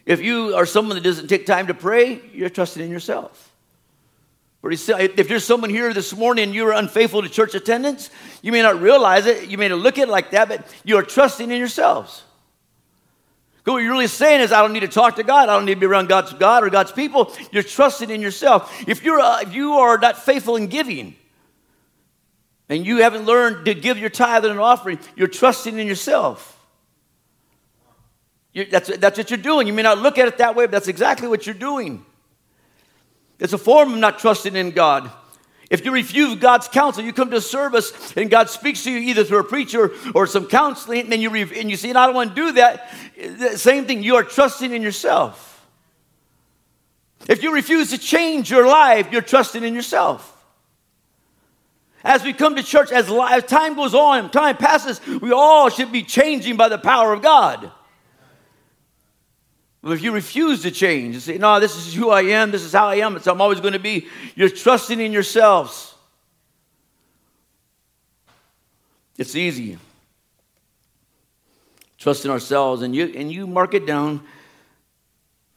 If 0.05 0.21
you 0.21 0.55
are 0.55 0.65
someone 0.65 0.95
that 0.95 1.03
doesn't 1.03 1.27
take 1.27 1.45
time 1.45 1.67
to 1.67 1.73
pray, 1.73 2.21
you're 2.33 2.49
trusting 2.49 2.83
in 2.83 2.89
yourself. 2.89 3.51
If 4.63 5.27
there's 5.27 5.45
someone 5.45 5.69
here 5.69 5.93
this 5.93 6.15
morning 6.15 6.45
and 6.45 6.53
you're 6.53 6.71
unfaithful 6.71 7.21
to 7.21 7.29
church 7.29 7.55
attendance, 7.55 8.09
you 8.41 8.51
may 8.51 8.61
not 8.61 8.81
realize 8.81 9.25
it, 9.25 9.49
you 9.49 9.57
may 9.57 9.69
not 9.69 9.79
look 9.79 9.97
at 9.97 10.07
it 10.07 10.11
like 10.11 10.31
that, 10.31 10.49
but 10.49 10.67
you 10.83 10.97
are 10.97 11.03
trusting 11.03 11.51
in 11.51 11.57
yourselves. 11.57 12.23
What 13.63 13.79
you're 13.79 13.91
really 13.91 14.07
saying 14.07 14.41
is, 14.41 14.53
I 14.53 14.61
don't 14.61 14.71
need 14.71 14.81
to 14.81 14.87
talk 14.87 15.17
to 15.17 15.23
God. 15.23 15.49
I 15.49 15.55
don't 15.57 15.65
need 15.65 15.73
to 15.73 15.79
be 15.81 15.85
around 15.85 16.07
God's 16.07 16.31
God 16.33 16.63
or 16.63 16.69
God's 16.69 16.93
people. 16.93 17.33
You're 17.51 17.63
trusting 17.63 18.09
in 18.09 18.21
yourself. 18.21 18.87
If 18.87 19.03
you're 19.03 19.19
uh, 19.19 19.41
if 19.41 19.53
you 19.53 19.73
are 19.73 19.97
not 19.97 20.17
faithful 20.17 20.55
in 20.55 20.67
giving, 20.67 21.17
and 22.69 22.85
you 22.85 22.97
haven't 23.01 23.25
learned 23.25 23.65
to 23.65 23.73
give 23.73 23.97
your 23.97 24.09
tithe 24.09 24.45
and 24.45 24.53
an 24.53 24.59
offering, 24.59 24.99
you're 25.17 25.27
trusting 25.27 25.77
in 25.77 25.85
yourself. 25.85 26.56
You're, 28.53 28.65
that's, 28.65 28.95
that's 28.97 29.17
what 29.17 29.29
you're 29.29 29.37
doing. 29.37 29.67
You 29.67 29.73
may 29.73 29.83
not 29.83 29.99
look 29.99 30.17
at 30.17 30.27
it 30.27 30.37
that 30.39 30.55
way, 30.55 30.65
but 30.65 30.71
that's 30.71 30.87
exactly 30.87 31.27
what 31.27 31.45
you're 31.45 31.55
doing. 31.55 32.05
It's 33.39 33.53
a 33.53 33.57
form 33.57 33.93
of 33.93 33.99
not 33.99 34.19
trusting 34.19 34.55
in 34.55 34.71
God. 34.71 35.11
If 35.69 35.83
you 35.83 35.91
refuse 35.91 36.35
God's 36.35 36.67
counsel, 36.67 37.03
you 37.03 37.11
come 37.11 37.29
to 37.31 37.41
service 37.41 38.13
and 38.15 38.29
God 38.29 38.49
speaks 38.49 38.83
to 38.85 38.91
you 38.91 38.99
either 38.99 39.23
through 39.23 39.39
a 39.39 39.43
preacher 39.43 39.91
or 40.15 40.25
some 40.25 40.47
counseling, 40.47 41.11
and 41.11 41.21
you, 41.21 41.29
re- 41.29 41.59
and 41.59 41.69
you 41.69 41.75
say, 41.75 41.89
I 41.89 42.05
don't 42.05 42.15
want 42.15 42.35
to 42.35 42.35
do 42.35 42.51
that. 42.53 42.89
Same 43.55 43.85
thing, 43.85 44.01
you 44.01 44.15
are 44.15 44.23
trusting 44.23 44.73
in 44.73 44.81
yourself. 44.81 45.67
If 47.27 47.43
you 47.43 47.53
refuse 47.53 47.89
to 47.91 47.97
change 47.97 48.49
your 48.49 48.65
life, 48.65 49.11
you're 49.11 49.21
trusting 49.21 49.63
in 49.63 49.75
yourself. 49.75 50.33
As 52.03 52.23
we 52.23 52.31
come 52.31 52.55
to 52.55 52.63
church, 52.63 52.91
as, 52.91 53.11
as 53.11 53.43
time 53.43 53.75
goes 53.75 53.93
on, 53.93 54.31
time 54.31 54.55
passes, 54.55 55.05
we 55.05 55.33
all 55.33 55.69
should 55.69 55.91
be 55.91 56.03
changing 56.03 56.55
by 56.55 56.69
the 56.69 56.77
power 56.77 57.11
of 57.11 57.21
God. 57.21 57.69
But 59.81 59.91
if 59.91 60.01
you 60.01 60.11
refuse 60.11 60.63
to 60.63 60.71
change 60.71 61.15
and 61.15 61.23
say, 61.23 61.37
no, 61.37 61.59
this 61.59 61.75
is 61.75 61.93
who 61.93 62.09
I 62.09 62.23
am, 62.23 62.51
this 62.51 62.63
is 62.63 62.73
how 62.73 62.87
I 62.87 62.95
am, 62.95 63.15
it's 63.15 63.27
I'm 63.27 63.39
always 63.41 63.61
going 63.61 63.73
to 63.73 63.79
be, 63.79 64.07
you're 64.35 64.49
trusting 64.49 64.99
in 64.99 65.13
yourselves. 65.13 65.93
It's 69.17 69.35
easy. 69.35 69.77
Trust 71.97 72.25
in 72.25 72.31
ourselves. 72.31 72.81
And 72.81 72.95
you, 72.95 73.05
and 73.15 73.31
you 73.31 73.47
mark 73.47 73.73
it 73.73 73.85
down. 73.85 74.23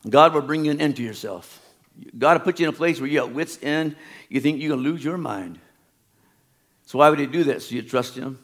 God 0.09 0.33
will 0.33 0.43
bring 0.43 0.65
you 0.65 0.71
an 0.71 0.81
end 0.81 0.97
to 0.97 1.03
yourself. 1.03 1.61
God 2.17 2.39
will 2.39 2.45
put 2.45 2.59
you 2.59 2.69
in 2.69 2.75
a 2.75 2.77
place 2.77 3.01
where 3.01 3.09
you're 3.09 3.25
at 3.27 3.35
wit's 3.35 3.59
end. 3.63 3.97
You 4.29 4.41
think 4.41 4.61
you're 4.61 4.71
going 4.71 4.83
to 4.83 4.91
lose 4.91 5.05
your 5.05 5.19
mind. 5.19 5.59
So 6.87 6.99
why 6.99 7.11
would 7.11 7.19
he 7.19 7.27
do 7.27 7.45
that? 7.45 7.63
So 7.63 7.75
you 7.75 7.83
trust 7.83 8.17
him? 8.17 8.39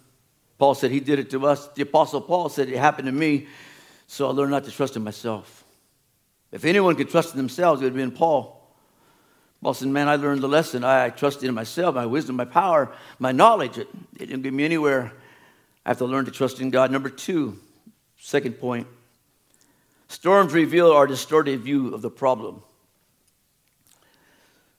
Paul 0.59 0.75
said 0.75 0.91
he 0.91 1.01
did 1.01 1.19
it 1.19 1.31
to 1.31 1.47
us. 1.47 1.69
The 1.69 1.83
Apostle 1.83 2.21
Paul 2.21 2.49
said 2.49 2.69
it 2.69 2.79
happened 2.79 3.07
to 3.07 3.13
me, 3.13 3.47
so 4.07 4.29
I 4.29 4.33
learned 4.33 4.53
not 4.53 4.65
to 4.65 4.71
trust 4.71 4.97
in 4.97 5.05
myself. 5.05 5.65
If 6.53 6.65
anyone 6.65 6.97
could 6.97 7.11
trust 7.11 7.33
in 7.33 7.37
themselves, 7.37 7.81
it 7.81 7.85
would 7.85 7.93
have 7.93 8.11
been 8.11 8.17
Paul. 8.17 8.57
Paul 9.63 9.75
said, 9.75 9.89
Man, 9.89 10.09
I 10.09 10.17
learned 10.17 10.43
the 10.43 10.49
lesson. 10.49 10.85
I 10.85 11.11
trusted 11.11 11.49
in 11.49 11.55
myself, 11.55 11.95
my 11.95 12.07
wisdom, 12.07 12.37
my 12.37 12.45
power, 12.45 12.93
my 13.19 13.33
knowledge. 13.33 13.79
It, 13.79 13.89
it 14.15 14.27
didn't 14.27 14.43
get 14.43 14.53
me 14.53 14.65
anywhere. 14.65 15.13
I 15.85 15.91
have 15.91 15.99
to 15.99 16.05
learn 16.05 16.25
to 16.27 16.31
trust 16.31 16.61
in 16.61 16.71
God. 16.71 16.91
Number 16.91 17.09
two, 17.09 17.59
second 18.19 18.55
point 18.55 18.87
storms 20.09 20.53
reveal 20.53 20.93
our 20.93 21.07
distorted 21.07 21.61
view 21.61 21.93
of 21.93 22.01
the 22.01 22.11
problem. 22.11 22.63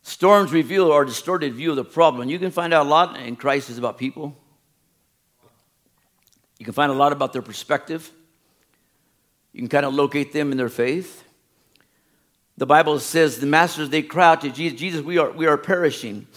Storms 0.03 0.53
reveal 0.53 0.89
our 0.91 1.03
distorted 1.03 1.53
view 1.53 1.71
of 1.71 1.75
the 1.75 1.83
problem. 1.83 2.29
You 2.29 2.39
can 2.39 2.51
find 2.51 2.73
out 2.73 2.85
a 2.85 2.89
lot 2.89 3.19
in 3.19 3.35
crisis 3.35 3.77
about 3.77 3.97
people. 3.97 4.33
You 6.59 6.65
can 6.65 6.73
find 6.73 6.89
a 6.89 6.95
lot 6.95 7.11
about 7.11 7.33
their 7.33 7.41
perspective. 7.41 8.09
You 9.51 9.59
can 9.59 9.67
kind 9.67 9.85
of 9.85 9.93
locate 9.93 10.31
them 10.31 10.51
in 10.53 10.57
their 10.57 10.69
faith. 10.69 11.26
The 12.57 12.65
Bible 12.65 12.99
says 12.99 13.39
the 13.39 13.45
masters, 13.45 13.89
they 13.89 14.01
cry 14.01 14.31
out 14.31 14.41
to 14.41 14.49
Jesus, 14.49 14.79
Jesus, 14.79 15.01
we 15.01 15.19
are, 15.19 15.31
we 15.31 15.45
are 15.45 15.57
perishing. 15.57 16.27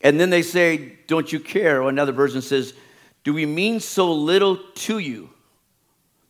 And 0.00 0.18
then 0.18 0.30
they 0.30 0.42
say, 0.42 0.96
Don't 1.06 1.30
you 1.30 1.40
care? 1.40 1.82
Or 1.82 1.88
another 1.88 2.12
version 2.12 2.40
says, 2.40 2.72
Do 3.22 3.34
we 3.34 3.44
mean 3.44 3.80
so 3.80 4.12
little 4.12 4.56
to 4.56 4.98
you 4.98 5.30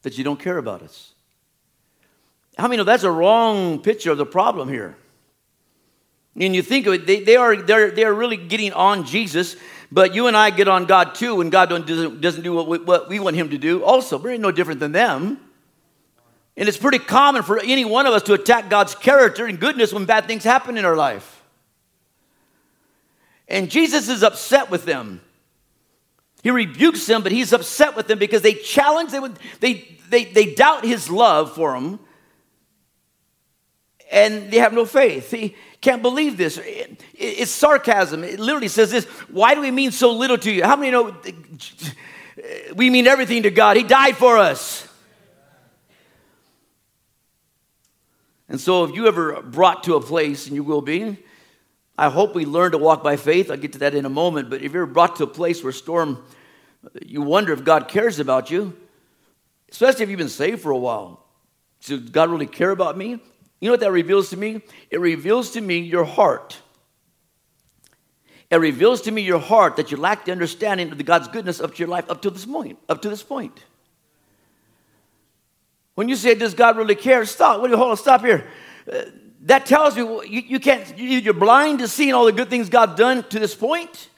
that 0.03 0.19
you 0.19 0.25
don't 0.25 0.41
care 0.41 0.59
about 0.59 0.83
us? 0.83 1.13
How 2.59 2.65
many 2.65 2.79
know 2.79 2.85
that's 2.85 3.05
a 3.05 3.11
wrong 3.11 3.81
picture 3.81 4.11
of 4.11 4.19
the 4.19 4.27
problem 4.27 4.69
here? 4.69 4.97
And 6.39 6.55
you 6.55 6.63
think 6.63 6.87
of 6.87 6.95
it, 6.95 7.07
they, 7.07 7.21
they, 7.23 7.37
are, 7.37 7.57
they're, 7.57 7.91
they're 7.91 8.15
really 8.15 8.37
getting 8.37 8.73
on 8.73 9.05
Jesus, 9.05 9.57
but 9.91 10.15
you 10.15 10.27
and 10.27 10.37
I 10.37 10.51
get 10.51 10.69
on 10.69 10.85
God 10.85 11.15
too 11.15 11.37
when 11.37 11.51
God 11.51 11.69
doesn't, 11.69 12.21
doesn't 12.21 12.43
do 12.43 12.53
what 12.53 12.69
we, 12.69 12.79
what 12.79 13.09
we 13.09 13.21
want 13.21 13.37
Him 13.37 13.51
to 13.51 13.59
do. 13.59 13.85
Also, 13.85 14.19
we're 14.19 14.37
no 14.37 14.51
different 14.51 14.81
than 14.81 14.93
them. 14.93 15.41
And 16.57 16.69
it's 16.69 16.79
pretty 16.79 16.99
common 16.99 17.43
for 17.43 17.59
any 17.59 17.85
one 17.85 18.07
of 18.07 18.15
us 18.15 18.23
to 18.25 18.33
attack 18.33 18.71
God's 18.71 18.95
character 18.95 19.47
and 19.47 19.61
goodness 19.61 19.93
when 19.93 20.07
bad 20.07 20.27
things 20.27 20.43
happen 20.43 20.79
in 20.79 20.85
our 20.85 20.97
life. 20.97 21.43
And 23.49 23.71
Jesus 23.71 24.09
is 24.09 24.23
upset 24.23 24.71
with 24.71 24.85
them. 24.85 25.21
He 26.43 26.51
rebukes 26.51 27.07
them, 27.07 27.23
but 27.23 27.33
he's 27.33 27.53
upset 27.53 27.97
with 27.97 28.07
them 28.07 28.19
because 28.19 28.43
they 28.43 28.55
challenge, 28.55 29.11
they, 29.11 29.21
they, 29.61 29.99
they, 30.09 30.25
they 30.25 30.55
doubt 30.55 30.85
his 30.85 31.11
love 31.11 31.55
for 31.55 31.73
them, 31.73 31.99
and 34.11 34.51
they 34.51 34.59
have 34.59 34.73
no 34.73 34.85
faith. 34.85 35.31
He 35.31 35.57
can't 35.81 36.03
believe 36.03 36.37
this. 36.37 36.59
It, 36.59 37.03
it's 37.15 37.51
sarcasm. 37.51 38.23
It 38.23 38.39
literally 38.39 38.69
says 38.69 38.91
this 38.91 39.05
Why 39.29 39.55
do 39.55 39.61
we 39.61 39.73
mean 39.73 39.91
so 39.91 40.13
little 40.13 40.39
to 40.39 40.51
you? 40.51 40.63
How 40.63 40.77
many 40.77 40.93
know 40.93 41.17
we 42.77 42.91
mean 42.91 43.07
everything 43.07 43.43
to 43.43 43.51
God? 43.51 43.77
He 43.77 43.83
died 43.83 44.17
for 44.17 44.39
us. 44.39 44.86
And 48.49 48.61
so, 48.61 48.85
if 48.85 48.95
you 48.95 49.09
ever 49.09 49.43
brought 49.43 49.85
to 49.85 49.97
a 49.97 50.01
place, 50.01 50.47
and 50.47 50.55
you 50.55 50.63
will 50.63 50.83
be, 50.83 51.19
I 51.99 52.11
hope 52.11 52.35
we 52.35 52.45
learn 52.45 52.73
to 52.73 52.79
walk 52.79 53.03
by 53.03 53.17
faith. 53.17 53.51
I'll 53.51 53.57
get 53.57 53.73
to 53.73 53.79
that 53.81 53.95
in 53.95 54.05
a 54.05 54.11
moment. 54.11 54.51
But 54.51 54.63
if 54.63 54.73
you're 54.73 54.87
brought 54.87 55.17
to 55.17 55.25
a 55.25 55.29
place 55.29 55.65
where 55.65 55.73
storm, 55.73 56.23
you 57.05 57.23
wonder 57.23 57.53
if 57.53 57.65
God 57.65 57.89
cares 57.89 58.21
about 58.21 58.51
you, 58.51 58.77
especially 59.71 60.05
if 60.05 60.11
you've 60.11 60.19
been 60.19 60.29
saved 60.29 60.61
for 60.61 60.71
a 60.71 60.79
while. 60.79 61.25
Does 61.85 62.01
God 62.11 62.31
really 62.31 62.47
care 62.47 62.71
about 62.71 62.97
me? 62.97 63.19
You 63.61 63.69
know 63.69 63.73
what 63.73 63.81
that 63.81 63.93
reveals 63.93 64.31
to 64.31 64.37
me? 64.37 64.61
It 64.91 65.01
reveals 65.01 65.53
to 65.53 65.61
me 65.61 65.79
your 65.79 66.05
heart. 66.05 66.59
It 68.51 68.57
reveals 68.57 69.03
to 69.03 69.11
me 69.11 69.23
your 69.23 69.41
heart 69.41 69.77
that 69.77 69.91
you 69.91 69.97
lack 69.97 70.27
the 70.27 70.33
understanding 70.33 70.93
of 70.93 70.99
the 70.99 71.05
God's 71.05 71.29
goodness 71.29 71.61
up 71.61 71.75
to 71.75 71.79
your 71.79 71.89
life 71.89 72.09
up 72.09 72.23
to 72.23 72.31
this 72.31 72.45
point. 72.45 72.79
Up 72.89 73.03
to 73.03 73.09
this 73.09 73.23
point. 73.23 73.65
When 75.97 76.11
you 76.11 76.17
say, 76.17 76.35
does 76.35 76.53
God 76.53 76.77
really 76.77 76.95
care? 76.95 77.25
Stop. 77.25 77.59
What 77.61 77.69
do 77.69 77.73
you 77.73 77.79
hold 77.79 77.93
on? 77.93 77.97
Stop 77.97 78.21
here. 78.21 78.47
Uh, 78.91 79.03
that 79.41 79.65
tells 79.65 79.97
me 79.97 80.03
you, 80.03 80.43
you 80.43 80.61
can't, 80.61 80.97
you, 80.99 81.31
are 81.31 81.33
blind 81.33 81.79
to 81.79 81.89
seeing 81.89 82.13
all 82.13 82.27
the 82.27 82.33
good 82.33 82.51
things 82.51 82.69
God's 82.69 82.97
done 82.97 83.23
to 83.31 83.39
this 83.39 83.55
point. 83.55 84.11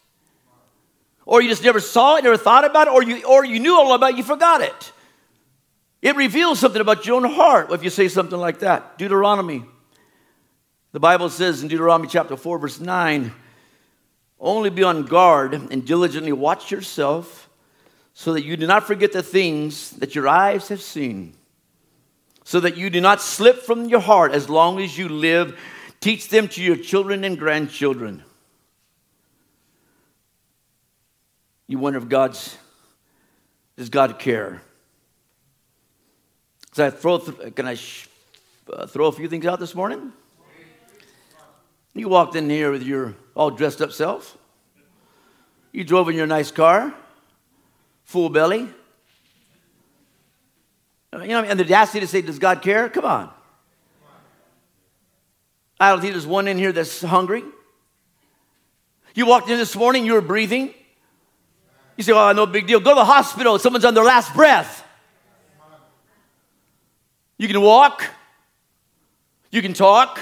Or 1.25 1.41
you 1.41 1.49
just 1.49 1.63
never 1.63 1.79
saw 1.79 2.17
it, 2.17 2.25
never 2.25 2.37
thought 2.37 2.65
about 2.65 2.89
it, 2.89 2.93
or 2.93 3.03
you, 3.05 3.25
or 3.25 3.45
you 3.45 3.61
knew 3.61 3.77
all 3.77 3.95
about 3.95 4.11
it, 4.11 4.17
you 4.17 4.25
forgot 4.25 4.61
it. 4.61 4.93
It 6.03 6.17
reveals 6.17 6.59
something 6.59 6.81
about 6.81 7.07
your 7.07 7.15
own 7.15 7.31
heart 7.31 7.71
if 7.71 7.85
you 7.85 7.91
say 7.91 8.09
something 8.09 8.39
like 8.39 8.59
that. 8.59 8.99
Deuteronomy. 8.99 9.65
The 10.91 11.01
Bible 11.01 11.29
says 11.29 11.63
in 11.63 11.69
Deuteronomy 11.69 12.09
chapter 12.09 12.37
4, 12.37 12.59
verse 12.59 12.81
9, 12.81 13.33
only 14.41 14.71
be 14.71 14.83
on 14.83 15.05
guard 15.05 15.55
and 15.55 15.87
diligently 15.87 16.33
watch 16.33 16.73
yourself 16.73 17.49
so 18.15 18.33
that 18.33 18.45
you 18.45 18.57
do 18.57 18.67
not 18.67 18.85
forget 18.85 19.13
the 19.13 19.23
things 19.23 19.91
that 19.91 20.17
your 20.17 20.27
eyes 20.27 20.69
have 20.69 20.83
seen 20.83 21.35
so 22.49 22.61
that 22.61 22.79
you 22.79 22.89
do 22.89 22.99
not 22.99 23.21
slip 23.21 23.61
from 23.61 23.91
your 23.91 24.01
heart 24.01 24.33
as 24.33 24.49
long 24.49 24.81
as 24.81 24.97
you 24.97 25.07
live. 25.07 25.61
Teach 26.01 26.31
them 26.31 26.49
to 26.49 26.63
your 26.63 26.77
children 26.77 27.23
and 27.23 27.39
grandchildren. 27.39 28.25
You 31.67 31.79
wonder 31.79 31.99
if 31.99 32.09
God's, 32.09 32.57
does 33.77 33.91
God 33.91 34.19
care? 34.19 34.63
So 36.73 36.87
I 36.87 36.89
throw, 36.89 37.19
can 37.19 37.67
I 37.67 37.75
sh- 37.75 38.09
uh, 38.73 38.87
throw 38.87 39.09
a 39.09 39.13
few 39.13 39.29
things 39.29 39.45
out 39.45 39.61
this 39.61 39.75
morning? 39.75 40.11
You 41.93 42.09
walked 42.09 42.35
in 42.35 42.49
here 42.49 42.71
with 42.71 42.83
your 42.83 43.15
all 43.35 43.51
dressed 43.51 43.83
up 43.83 43.93
self. 43.93 44.39
You 45.71 45.85
drove 45.85 46.09
in 46.09 46.17
your 46.17 46.27
nice 46.27 46.51
car, 46.51 46.95
full 48.05 48.31
belly. 48.31 48.71
You 51.13 51.29
know, 51.29 51.43
and 51.43 51.59
the 51.59 51.65
audacity 51.65 52.01
to 52.01 52.07
say, 52.07 52.23
Does 52.23 52.39
God 52.39 52.63
care? 52.63 52.89
Come 52.89 53.05
on. 53.05 53.31
I 55.81 55.91
don't 55.91 56.01
think 56.01 56.13
there's 56.13 56.27
one 56.27 56.49
in 56.49 56.59
here 56.59 56.73
that's 56.73 57.01
hungry. 57.01 57.45
You 59.15 59.27
walked 59.27 59.49
in 59.49 59.59
this 59.59 59.75
morning, 59.75 60.05
you 60.05 60.13
were 60.13 60.21
breathing. 60.21 60.75
You 61.97 62.05
say, 62.05 62.13
Oh, 62.13 62.33
no 62.33 62.47
big 62.47 62.67
deal. 62.67 62.81
Go 62.81 62.91
to 62.91 62.97
the 62.97 63.05
hospital, 63.05 63.59
someone's 63.59 63.85
on 63.85 63.95
their 63.95 64.05
last 64.05 64.35
breath. 64.35 64.85
You 67.39 67.47
can 67.47 67.61
walk, 67.61 68.05
you 69.51 69.63
can 69.63 69.73
talk, 69.73 70.19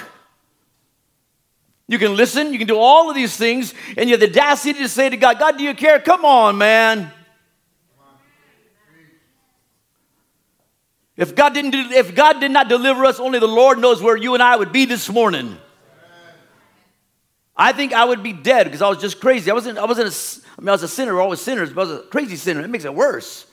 you 1.89 1.99
can 1.99 2.15
listen, 2.15 2.53
you 2.53 2.59
can 2.59 2.69
do 2.69 2.79
all 2.79 3.09
of 3.09 3.17
these 3.17 3.37
things, 3.37 3.73
and 3.97 4.09
you 4.09 4.19
have 4.19 4.21
the 4.21 4.29
audacity 4.29 4.81
to 4.81 4.89
say 4.89 5.09
to 5.09 5.17
God, 5.17 5.39
God, 5.39 5.57
do 5.57 5.65
you 5.65 5.75
care? 5.75 5.99
Come 5.99 6.25
on, 6.27 6.59
man. 6.59 7.11
If 11.17 11.35
God 11.35 11.55
didn't 11.55 11.71
do, 11.71 11.79
if 11.93 12.15
God 12.15 12.41
did 12.41 12.51
not 12.51 12.69
deliver 12.69 13.05
us, 13.05 13.19
only 13.19 13.39
the 13.39 13.47
Lord 13.47 13.79
knows 13.79 14.03
where 14.03 14.17
you 14.17 14.35
and 14.35 14.43
I 14.43 14.57
would 14.57 14.73
be 14.73 14.85
this 14.85 15.09
morning. 15.09 15.57
I 17.57 17.73
think 17.73 17.95
I 17.95 18.05
would 18.05 18.23
be 18.23 18.35
dead 18.35 18.65
because 18.65 18.83
I 18.83 18.89
was 18.89 18.99
just 18.99 19.19
crazy. 19.19 19.51
I 19.51 19.55
wasn't, 19.55 19.79
I 19.79 19.87
wasn't 19.87 20.09
a, 20.13 20.43
I 20.59 20.61
mean, 20.61 20.69
I 20.69 20.73
was 20.73 20.83
a 20.83 20.89
sinner, 20.89 21.15
we're 21.15 21.23
always 21.23 21.41
sinners, 21.41 21.73
but 21.73 21.81
I 21.81 21.91
was 21.91 22.01
a 22.01 22.03
crazy 22.09 22.37
sinner. 22.37 22.61
It 22.61 22.69
makes 22.69 22.85
it 22.85 22.95
worse. 22.95 23.47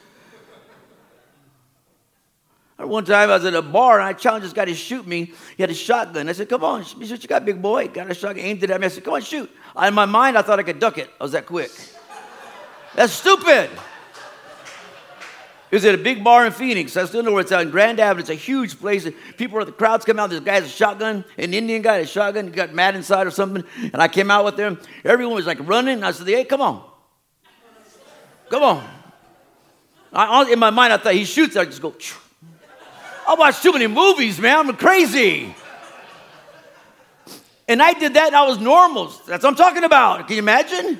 One 2.78 3.06
time 3.06 3.30
I 3.30 3.36
was 3.36 3.46
at 3.46 3.54
a 3.54 3.62
bar 3.62 4.00
and 4.00 4.10
I 4.10 4.12
challenged 4.12 4.46
this 4.46 4.52
guy 4.52 4.66
to 4.66 4.74
shoot 4.74 5.08
me. 5.08 5.32
He 5.56 5.64
had 5.64 5.70
a 5.70 5.76
shotgun. 5.76 6.28
I 6.28 6.34
said, 6.34 6.50
Come 6.50 6.66
on, 6.66 6.84
shoot 6.84 7.24
you 7.24 7.30
got, 7.30 7.46
big 7.46 7.62
boy. 7.62 7.88
Got 7.88 8.12
a 8.12 8.14
shotgun, 8.14 8.44
aimed 8.44 8.62
it 8.64 8.72
at 8.72 8.82
me. 8.82 8.88
I 8.88 8.90
said, 8.90 9.06
Come 9.06 9.14
on, 9.14 9.22
shoot. 9.22 9.50
In 9.82 9.94
my 9.94 10.06
mind, 10.06 10.38
I 10.38 10.42
thought 10.42 10.60
I 10.60 10.64
could 10.64 10.80
duck 10.80 10.98
it. 10.98 11.10
I 11.18 11.24
was 11.24 11.32
that 11.32 11.46
quick. 11.46 11.72
That's 12.96 13.14
stupid. 13.14 13.70
It 15.74 15.78
was 15.78 15.86
at 15.86 15.96
a 15.96 15.98
big 15.98 16.24
bar 16.24 16.46
in 16.46 16.52
Phoenix. 16.52 16.96
I 16.96 17.06
still 17.06 17.24
know 17.24 17.32
where 17.32 17.42
it's 17.42 17.52
at 17.52 17.62
in 17.62 17.72
Grand 17.72 18.00
Avenue. 18.00 18.20
It's 18.22 18.30
a 18.30 18.36
huge 18.36 18.80
place. 18.80 19.10
People, 19.38 19.58
are 19.58 19.66
the 19.66 19.72
crowds 19.72 20.06
come 20.06 20.20
out. 20.20 20.30
This 20.30 20.40
guy 20.40 20.54
has 20.54 20.66
a 20.66 20.70
shotgun, 20.70 21.26
an 21.36 21.52
Indian 21.52 21.82
guy 21.82 21.96
has 21.96 22.06
a 22.06 22.12
shotgun. 22.12 22.46
He 22.46 22.52
got 22.52 22.76
mad 22.76 22.96
inside 22.96 23.26
or 23.26 23.32
something. 23.32 23.64
And 23.82 23.96
I 23.96 24.08
came 24.08 24.30
out 24.30 24.46
with 24.46 24.56
them. 24.56 24.80
Everyone 25.04 25.34
was 25.34 25.48
like 25.48 25.58
running. 25.68 26.04
I 26.04 26.12
said, 26.12 26.28
hey, 26.28 26.46
come 26.46 26.62
on. 26.62 26.88
Come 28.52 28.62
on. 28.62 28.88
I, 30.14 30.52
in 30.52 30.60
my 30.60 30.70
mind, 30.70 30.94
I 30.94 30.98
thought 30.98 31.16
he 31.16 31.26
shoots. 31.26 31.58
I 31.58 31.66
just 31.66 31.82
go, 31.82 31.90
Phew. 31.90 32.20
I 33.28 33.34
watch 33.34 33.60
too 33.64 33.74
many 33.74 33.88
movies, 33.88 34.38
man. 34.40 34.70
I'm 34.70 34.78
crazy. 34.78 35.56
And 37.68 37.82
I 37.82 37.94
did 37.94 38.14
that 38.14 38.28
and 38.28 38.36
I 38.36 38.46
was 38.46 38.60
normal. 38.60 39.08
That's 39.26 39.44
what 39.44 39.46
I'm 39.46 39.56
talking 39.56 39.86
about. 39.86 40.28
Can 40.28 40.36
you 40.36 40.44
imagine? 40.44 41.00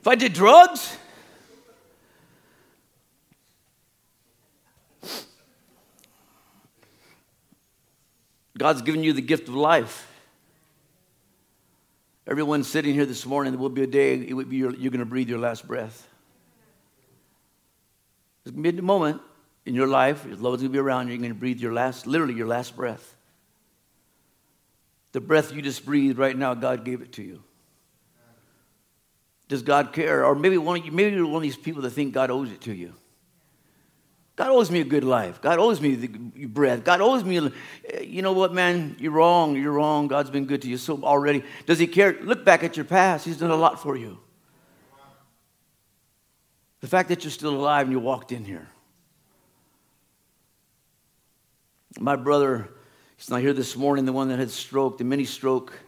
If 0.00 0.06
I 0.06 0.14
did 0.14 0.32
drugs? 0.32 0.96
God's 8.60 8.82
given 8.82 9.02
you 9.02 9.14
the 9.14 9.22
gift 9.22 9.48
of 9.48 9.54
life. 9.54 10.06
Everyone 12.26 12.62
sitting 12.62 12.92
here 12.92 13.06
this 13.06 13.24
morning, 13.24 13.54
there 13.54 13.58
will 13.58 13.70
be 13.70 13.84
a 13.84 13.86
day 13.86 14.12
it 14.16 14.34
would 14.34 14.50
be 14.50 14.58
your, 14.58 14.74
you're 14.74 14.90
going 14.90 14.98
to 14.98 15.06
breathe 15.06 15.30
your 15.30 15.38
last 15.38 15.66
breath. 15.66 16.06
There's 18.44 18.52
going 18.52 18.64
to 18.64 18.72
be 18.72 18.78
a 18.78 18.82
moment. 18.82 19.22
in 19.64 19.74
your 19.74 19.86
life, 19.86 20.26
as 20.26 20.42
long 20.42 20.56
going 20.56 20.64
to 20.64 20.68
be 20.68 20.78
around 20.78 21.06
you, 21.06 21.14
you're 21.14 21.22
going 21.22 21.32
to 21.32 21.40
breathe 21.40 21.58
your 21.58 21.72
last, 21.72 22.06
literally 22.06 22.34
your 22.34 22.48
last 22.48 22.76
breath. 22.76 23.16
The 25.12 25.22
breath 25.22 25.54
you 25.54 25.62
just 25.62 25.86
breathed 25.86 26.18
right 26.18 26.36
now, 26.36 26.52
God 26.52 26.84
gave 26.84 27.00
it 27.00 27.12
to 27.12 27.22
you. 27.22 27.42
Does 29.48 29.62
God 29.62 29.94
care? 29.94 30.26
Or 30.26 30.34
maybe 30.34 30.58
one 30.58 30.80
of 30.80 30.84
you, 30.84 30.92
maybe 30.92 31.16
you're 31.16 31.24
one 31.24 31.36
of 31.36 31.42
these 31.42 31.56
people 31.56 31.80
that 31.80 31.90
think 31.92 32.12
God 32.12 32.30
owes 32.30 32.50
it 32.50 32.60
to 32.60 32.74
you. 32.74 32.92
God 34.40 34.52
owes 34.52 34.70
me 34.70 34.80
a 34.80 34.84
good 34.84 35.04
life. 35.04 35.42
God 35.42 35.58
owes 35.58 35.82
me 35.82 35.96
the 35.96 36.46
breath. 36.46 36.82
God 36.82 37.02
owes 37.02 37.22
me, 37.22 37.52
eh, 37.90 38.00
you 38.00 38.22
know 38.22 38.32
what, 38.32 38.54
man? 38.54 38.96
You're 38.98 39.12
wrong. 39.12 39.54
You're 39.54 39.70
wrong. 39.70 40.08
God's 40.08 40.30
been 40.30 40.46
good 40.46 40.62
to 40.62 40.68
you 40.68 40.78
so 40.78 40.98
already. 41.02 41.44
Does 41.66 41.78
He 41.78 41.86
care? 41.86 42.16
Look 42.22 42.42
back 42.42 42.64
at 42.64 42.74
your 42.74 42.86
past. 42.86 43.26
He's 43.26 43.36
done 43.36 43.50
a 43.50 43.56
lot 43.56 43.82
for 43.82 43.98
you. 43.98 44.18
The 46.80 46.86
fact 46.86 47.10
that 47.10 47.22
you're 47.22 47.30
still 47.30 47.54
alive 47.54 47.84
and 47.84 47.92
you 47.92 48.00
walked 48.00 48.32
in 48.32 48.46
here. 48.46 48.66
My 51.98 52.16
brother, 52.16 52.70
he's 53.18 53.28
not 53.28 53.42
here 53.42 53.52
this 53.52 53.76
morning, 53.76 54.06
the 54.06 54.12
one 54.14 54.28
that 54.28 54.38
had 54.38 54.50
stroke, 54.50 54.96
the 54.96 55.04
mini 55.04 55.26
stroke. 55.26 55.78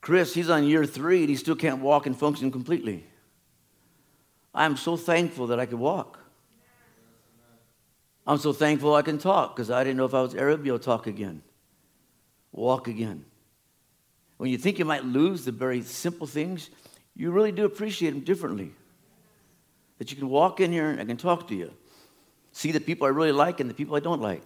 Chris, 0.00 0.34
he's 0.34 0.50
on 0.50 0.62
year 0.62 0.86
three 0.86 1.22
and 1.22 1.28
he 1.28 1.34
still 1.34 1.56
can't 1.56 1.80
walk 1.80 2.06
and 2.06 2.16
function 2.16 2.52
completely. 2.52 3.04
I'm 4.54 4.76
so 4.76 4.96
thankful 4.96 5.48
that 5.48 5.58
I 5.58 5.66
could 5.66 5.80
walk. 5.80 6.20
I'm 8.28 8.36
so 8.36 8.52
thankful 8.52 8.94
I 8.94 9.00
can 9.00 9.16
talk 9.16 9.56
because 9.56 9.70
I 9.70 9.82
didn't 9.82 9.96
know 9.96 10.04
if 10.04 10.12
I 10.12 10.20
was 10.20 10.34
Arab, 10.34 10.66
you'll 10.66 10.78
talk 10.78 11.06
again, 11.06 11.40
walk 12.52 12.86
again. 12.86 13.24
When 14.36 14.50
you 14.50 14.58
think 14.58 14.78
you 14.78 14.84
might 14.84 15.02
lose 15.02 15.46
the 15.46 15.50
very 15.50 15.80
simple 15.80 16.26
things, 16.26 16.68
you 17.16 17.30
really 17.30 17.52
do 17.52 17.64
appreciate 17.64 18.10
them 18.10 18.20
differently. 18.20 18.72
That 19.96 20.10
you 20.10 20.18
can 20.18 20.28
walk 20.28 20.60
in 20.60 20.70
here 20.70 20.90
and 20.90 21.00
I 21.00 21.06
can 21.06 21.16
talk 21.16 21.48
to 21.48 21.54
you, 21.54 21.72
see 22.52 22.70
the 22.70 22.80
people 22.80 23.06
I 23.06 23.10
really 23.10 23.32
like 23.32 23.60
and 23.60 23.70
the 23.70 23.74
people 23.74 23.96
I 23.96 24.00
don't 24.00 24.20
like. 24.20 24.42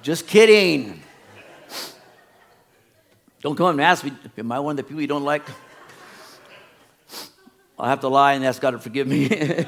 Just 0.00 0.26
kidding. 0.26 1.02
Don't 3.42 3.54
come 3.54 3.68
and 3.68 3.80
ask 3.82 4.02
me, 4.02 4.12
am 4.38 4.50
I 4.50 4.60
one 4.60 4.72
of 4.72 4.76
the 4.78 4.82
people 4.84 5.02
you 5.02 5.08
don't 5.08 5.24
like? 5.24 5.42
I'll 7.78 7.90
have 7.90 8.00
to 8.00 8.08
lie 8.08 8.32
and 8.32 8.46
ask 8.46 8.62
God 8.62 8.70
to 8.70 8.78
forgive 8.78 9.06
me. 9.06 9.66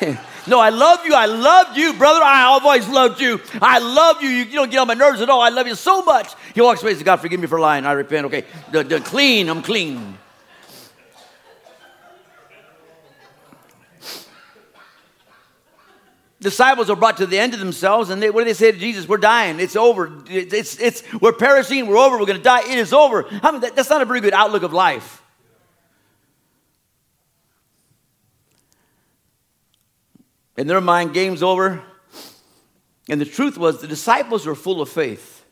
no, 0.46 0.60
I 0.60 0.70
love 0.70 1.04
you. 1.04 1.14
I 1.14 1.26
love 1.26 1.76
you, 1.76 1.92
brother. 1.94 2.20
I 2.22 2.44
always 2.44 2.88
loved 2.88 3.20
you. 3.20 3.40
I 3.60 3.78
love 3.78 4.22
you. 4.22 4.28
You, 4.28 4.44
you 4.44 4.52
don't 4.52 4.70
get 4.70 4.78
on 4.78 4.86
my 4.86 4.94
nerves 4.94 5.20
at 5.20 5.30
all. 5.30 5.40
I 5.40 5.48
love 5.48 5.66
you 5.66 5.74
so 5.74 6.02
much. 6.02 6.32
He 6.54 6.60
walks 6.60 6.82
away 6.82 6.92
and 6.92 6.98
says, 6.98 7.04
God, 7.04 7.16
forgive 7.16 7.40
me 7.40 7.46
for 7.46 7.60
lying. 7.60 7.84
I 7.84 7.92
repent. 7.92 8.26
Okay, 8.26 8.44
the, 8.70 8.84
the 8.84 9.00
clean. 9.00 9.48
I'm 9.48 9.62
clean. 9.62 10.18
disciples 16.46 16.88
are 16.88 16.96
brought 16.96 17.16
to 17.16 17.26
the 17.26 17.38
end 17.38 17.54
of 17.54 17.58
themselves, 17.58 18.08
and 18.08 18.22
they, 18.22 18.30
what 18.30 18.42
do 18.42 18.44
they 18.44 18.54
say 18.54 18.70
to 18.70 18.78
Jesus? 18.78 19.08
We're 19.08 19.16
dying. 19.16 19.58
It's 19.58 19.74
over. 19.74 20.12
It's, 20.28 20.78
it's, 20.78 21.02
we're 21.20 21.32
perishing. 21.32 21.88
We're 21.88 21.96
over. 21.96 22.16
We're 22.18 22.26
going 22.26 22.38
to 22.38 22.44
die. 22.44 22.60
It 22.70 22.78
is 22.78 22.92
over. 22.92 23.26
I 23.42 23.50
mean, 23.50 23.62
that, 23.62 23.74
that's 23.74 23.90
not 23.90 24.00
a 24.00 24.04
very 24.04 24.20
good 24.20 24.32
outlook 24.32 24.62
of 24.62 24.72
life. 24.72 25.22
In 30.56 30.66
their 30.66 30.80
mind, 30.80 31.14
game's 31.14 31.42
over. 31.42 31.82
And 33.08 33.20
the 33.20 33.26
truth 33.26 33.56
was, 33.56 33.80
the 33.80 33.86
disciples 33.86 34.46
were 34.46 34.54
full 34.54 34.80
of 34.80 34.88
faith 34.88 35.44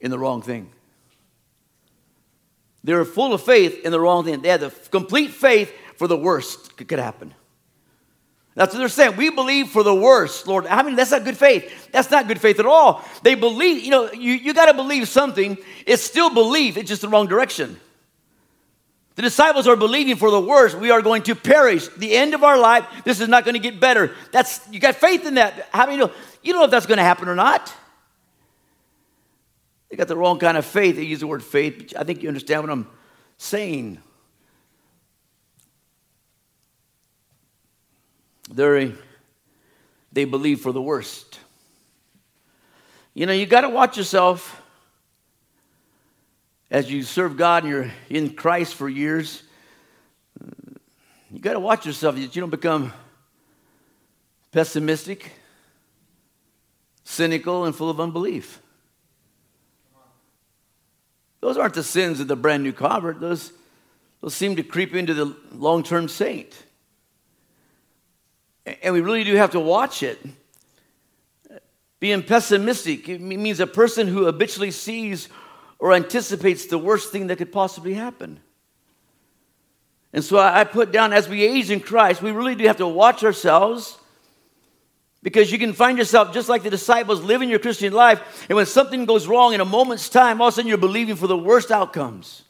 in 0.00 0.10
the 0.10 0.18
wrong 0.18 0.42
thing. 0.42 0.72
They 2.84 2.94
were 2.94 3.04
full 3.04 3.32
of 3.32 3.42
faith 3.42 3.84
in 3.84 3.92
the 3.92 4.00
wrong 4.00 4.24
thing. 4.24 4.42
They 4.42 4.48
had 4.48 4.60
the 4.60 4.70
complete 4.90 5.30
faith 5.30 5.72
for 5.96 6.08
the 6.08 6.16
worst 6.16 6.76
could 6.76 6.98
happen. 6.98 7.34
That's 8.54 8.74
what 8.74 8.80
they're 8.80 8.88
saying. 8.88 9.16
We 9.16 9.30
believe 9.30 9.68
for 9.68 9.82
the 9.82 9.94
worst, 9.94 10.46
Lord. 10.46 10.66
I 10.66 10.82
mean, 10.82 10.94
that's 10.94 11.10
not 11.10 11.24
good 11.24 11.38
faith. 11.38 11.90
That's 11.90 12.10
not 12.10 12.28
good 12.28 12.40
faith 12.40 12.58
at 12.58 12.66
all. 12.66 13.02
They 13.22 13.34
believe, 13.34 13.82
you 13.82 13.90
know, 13.90 14.12
you, 14.12 14.32
you 14.34 14.52
got 14.52 14.66
to 14.66 14.74
believe 14.74 15.08
something. 15.08 15.56
It's 15.86 16.02
still 16.02 16.28
belief, 16.28 16.76
it's 16.76 16.88
just 16.88 17.02
the 17.02 17.08
wrong 17.08 17.28
direction. 17.28 17.80
The 19.14 19.22
disciples 19.22 19.68
are 19.68 19.76
believing 19.76 20.16
for 20.16 20.30
the 20.30 20.40
worst. 20.40 20.76
We 20.76 20.90
are 20.90 21.02
going 21.02 21.22
to 21.24 21.34
perish. 21.34 21.88
The 21.88 22.14
end 22.14 22.32
of 22.34 22.42
our 22.42 22.58
life, 22.58 22.86
this 23.04 23.20
is 23.20 23.28
not 23.28 23.44
going 23.44 23.54
to 23.54 23.60
get 23.60 23.78
better. 23.78 24.12
That's 24.30 24.60
you 24.70 24.80
got 24.80 24.94
faith 24.94 25.26
in 25.26 25.34
that. 25.34 25.68
How 25.72 25.84
do 25.86 25.92
you 25.92 25.98
know? 25.98 26.10
You 26.42 26.52
don't 26.52 26.60
know 26.60 26.64
if 26.64 26.70
that's 26.70 26.86
going 26.86 26.98
to 26.98 27.04
happen 27.04 27.28
or 27.28 27.34
not. 27.34 27.72
They 29.90 29.96
got 29.96 30.08
the 30.08 30.16
wrong 30.16 30.38
kind 30.38 30.56
of 30.56 30.64
faith. 30.64 30.96
They 30.96 31.02
use 31.02 31.20
the 31.20 31.26
word 31.26 31.44
faith, 31.44 31.76
but 31.90 32.00
I 32.00 32.04
think 32.04 32.22
you 32.22 32.28
understand 32.28 32.62
what 32.62 32.70
I'm 32.70 32.88
saying. 33.36 33.98
They're, 38.50 38.92
they 40.10 40.24
believe 40.24 40.60
for 40.62 40.72
the 40.72 40.80
worst. 40.80 41.38
You 43.12 43.26
know, 43.26 43.34
you 43.34 43.44
got 43.44 43.60
to 43.60 43.68
watch 43.68 43.98
yourself 43.98 44.61
as 46.72 46.90
you 46.90 47.02
serve 47.02 47.36
God 47.36 47.64
and 47.64 47.70
you're 47.70 47.90
in 48.08 48.32
Christ 48.32 48.74
for 48.74 48.88
years. 48.88 49.42
You 51.30 51.38
got 51.38 51.52
to 51.52 51.60
watch 51.60 51.84
yourself 51.84 52.14
that 52.14 52.34
you 52.34 52.40
don't 52.40 52.50
become 52.50 52.94
pessimistic, 54.52 55.32
cynical, 57.04 57.66
and 57.66 57.76
full 57.76 57.90
of 57.90 58.00
unbelief. 58.00 58.60
Those 61.40 61.58
aren't 61.58 61.74
the 61.74 61.82
sins 61.82 62.20
of 62.20 62.28
the 62.28 62.36
brand 62.36 62.62
new 62.62 62.72
convert. 62.72 63.20
Those, 63.20 63.52
those 64.22 64.34
seem 64.34 64.56
to 64.56 64.62
creep 64.62 64.94
into 64.94 65.12
the 65.12 65.36
long 65.52 65.82
term 65.82 66.08
saint. 66.08 66.54
And 68.82 68.94
we 68.94 69.02
really 69.02 69.24
do 69.24 69.34
have 69.34 69.50
to 69.50 69.60
watch 69.60 70.02
it. 70.02 70.18
Being 72.00 72.22
pessimistic 72.22 73.10
it 73.10 73.20
means 73.20 73.60
a 73.60 73.66
person 73.66 74.08
who 74.08 74.24
habitually 74.24 74.70
sees 74.70 75.28
or 75.82 75.92
anticipates 75.92 76.66
the 76.66 76.78
worst 76.78 77.10
thing 77.10 77.26
that 77.26 77.38
could 77.38 77.50
possibly 77.50 77.94
happen. 77.94 78.38
And 80.12 80.22
so 80.22 80.38
I 80.38 80.62
put 80.62 80.92
down 80.92 81.12
as 81.12 81.28
we 81.28 81.42
age 81.42 81.72
in 81.72 81.80
Christ, 81.80 82.22
we 82.22 82.30
really 82.30 82.54
do 82.54 82.64
have 82.68 82.76
to 82.76 82.86
watch 82.86 83.24
ourselves 83.24 83.98
because 85.24 85.50
you 85.50 85.58
can 85.58 85.72
find 85.72 85.98
yourself 85.98 86.32
just 86.32 86.48
like 86.48 86.62
the 86.62 86.70
disciples 86.70 87.22
living 87.22 87.48
your 87.50 87.58
Christian 87.58 87.92
life, 87.92 88.46
and 88.48 88.54
when 88.54 88.66
something 88.66 89.06
goes 89.06 89.26
wrong 89.26 89.54
in 89.54 89.60
a 89.60 89.64
moment's 89.64 90.08
time, 90.08 90.40
all 90.40 90.48
of 90.48 90.52
a 90.52 90.54
sudden 90.54 90.68
you're 90.68 90.78
believing 90.78 91.16
for 91.16 91.26
the 91.26 91.36
worst 91.36 91.72
outcomes. 91.72 92.44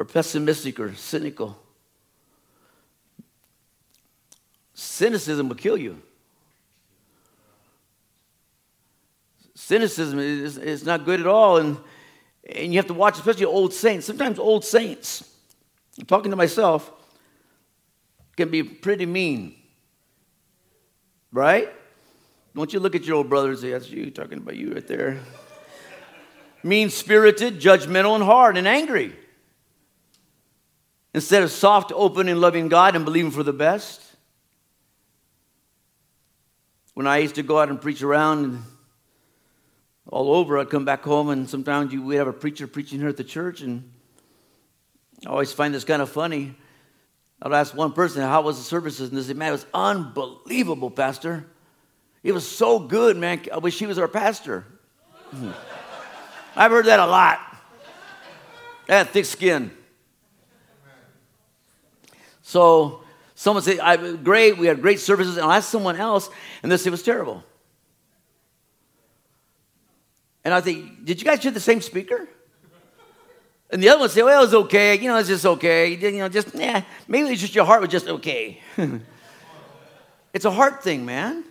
or 0.00 0.04
pessimistic 0.06 0.80
or 0.80 0.94
cynical. 0.94 1.58
Cynicism 4.72 5.46
will 5.46 5.56
kill 5.56 5.76
you. 5.76 6.00
Cynicism 9.60 10.18
is, 10.18 10.56
is 10.56 10.86
not 10.86 11.04
good 11.04 11.20
at 11.20 11.26
all, 11.26 11.58
and, 11.58 11.76
and 12.48 12.72
you 12.72 12.78
have 12.78 12.86
to 12.86 12.94
watch, 12.94 13.18
especially 13.18 13.44
old 13.44 13.74
saints. 13.74 14.06
Sometimes 14.06 14.38
old 14.38 14.64
saints, 14.64 15.22
I'm 15.98 16.06
talking 16.06 16.30
to 16.30 16.36
myself, 16.36 16.90
can 18.36 18.48
be 18.48 18.62
pretty 18.62 19.04
mean. 19.04 19.54
Right? 21.30 21.68
Don't 22.56 22.72
you 22.72 22.80
look 22.80 22.94
at 22.94 23.04
your 23.04 23.16
old 23.16 23.28
brother 23.28 23.50
and 23.50 23.58
say, 23.58 23.70
That's 23.70 23.90
you, 23.90 24.10
talking 24.10 24.38
about 24.38 24.56
you 24.56 24.72
right 24.72 24.86
there. 24.86 25.20
mean 26.62 26.88
spirited, 26.88 27.60
judgmental, 27.60 28.14
and 28.14 28.24
hard 28.24 28.56
and 28.56 28.66
angry. 28.66 29.14
Instead 31.12 31.42
of 31.42 31.50
soft, 31.50 31.92
open, 31.94 32.28
and 32.28 32.40
loving 32.40 32.68
God 32.68 32.96
and 32.96 33.04
believing 33.04 33.30
for 33.30 33.42
the 33.42 33.52
best. 33.52 34.00
When 36.94 37.06
I 37.06 37.18
used 37.18 37.34
to 37.34 37.42
go 37.42 37.60
out 37.60 37.68
and 37.68 37.80
preach 37.80 38.02
around 38.02 38.64
all 40.10 40.34
over, 40.34 40.58
I'd 40.58 40.70
come 40.70 40.84
back 40.84 41.02
home 41.02 41.30
and 41.30 41.48
sometimes 41.48 41.94
we'd 41.94 42.16
have 42.16 42.26
a 42.26 42.32
preacher 42.32 42.66
preaching 42.66 42.98
here 42.98 43.08
at 43.08 43.16
the 43.16 43.24
church, 43.24 43.62
and 43.62 43.90
I 45.24 45.30
always 45.30 45.52
find 45.52 45.72
this 45.72 45.84
kind 45.84 46.02
of 46.02 46.10
funny. 46.10 46.56
I'd 47.40 47.52
ask 47.52 47.74
one 47.74 47.92
person, 47.92 48.22
How 48.22 48.42
was 48.42 48.58
the 48.58 48.64
services? 48.64 49.08
And 49.08 49.18
they 49.18 49.22
say, 49.22 49.34
Man, 49.34 49.48
it 49.48 49.52
was 49.52 49.66
unbelievable, 49.72 50.90
Pastor. 50.90 51.46
It 52.22 52.32
was 52.32 52.46
so 52.46 52.78
good, 52.78 53.16
man. 53.16 53.40
I 53.52 53.58
wish 53.58 53.78
he 53.78 53.86
was 53.86 53.98
our 53.98 54.08
pastor. 54.08 54.66
I've 56.56 56.70
heard 56.70 56.86
that 56.86 57.00
a 57.00 57.06
lot. 57.06 57.38
That 58.88 59.10
thick 59.10 59.24
skin. 59.24 59.70
So 62.42 63.04
someone 63.34 63.62
say, 63.62 63.78
I, 63.78 64.16
great, 64.16 64.58
we 64.58 64.66
had 64.66 64.82
great 64.82 65.00
services, 65.00 65.36
and 65.36 65.46
I 65.46 65.58
asked 65.58 65.70
someone 65.70 65.96
else, 65.96 66.28
and 66.62 66.70
they 66.70 66.76
say 66.76 66.88
it 66.88 66.90
was 66.90 67.02
terrible. 67.02 67.44
And 70.44 70.54
I 70.54 70.60
think, 70.60 71.04
did 71.04 71.20
you 71.20 71.26
guys 71.26 71.42
hear 71.42 71.52
the 71.52 71.60
same 71.60 71.80
speaker? 71.80 72.28
And 73.70 73.82
the 73.82 73.88
other 73.88 74.00
one 74.00 74.08
said, 74.08 74.24
well, 74.24 74.42
it 74.42 74.46
was 74.46 74.54
okay. 74.54 74.98
You 74.98 75.08
know, 75.08 75.16
it's 75.16 75.28
just 75.28 75.46
okay. 75.46 75.94
You 75.94 76.18
know, 76.18 76.28
just, 76.28 76.54
yeah, 76.54 76.82
maybe 77.06 77.28
it's 77.28 77.40
just 77.40 77.54
your 77.54 77.64
heart 77.64 77.80
was 77.80 77.90
just 77.90 78.08
okay. 78.08 78.60
it's 80.32 80.44
a 80.44 80.50
heart 80.50 80.82
thing, 80.82 81.04
man. 81.04 81.44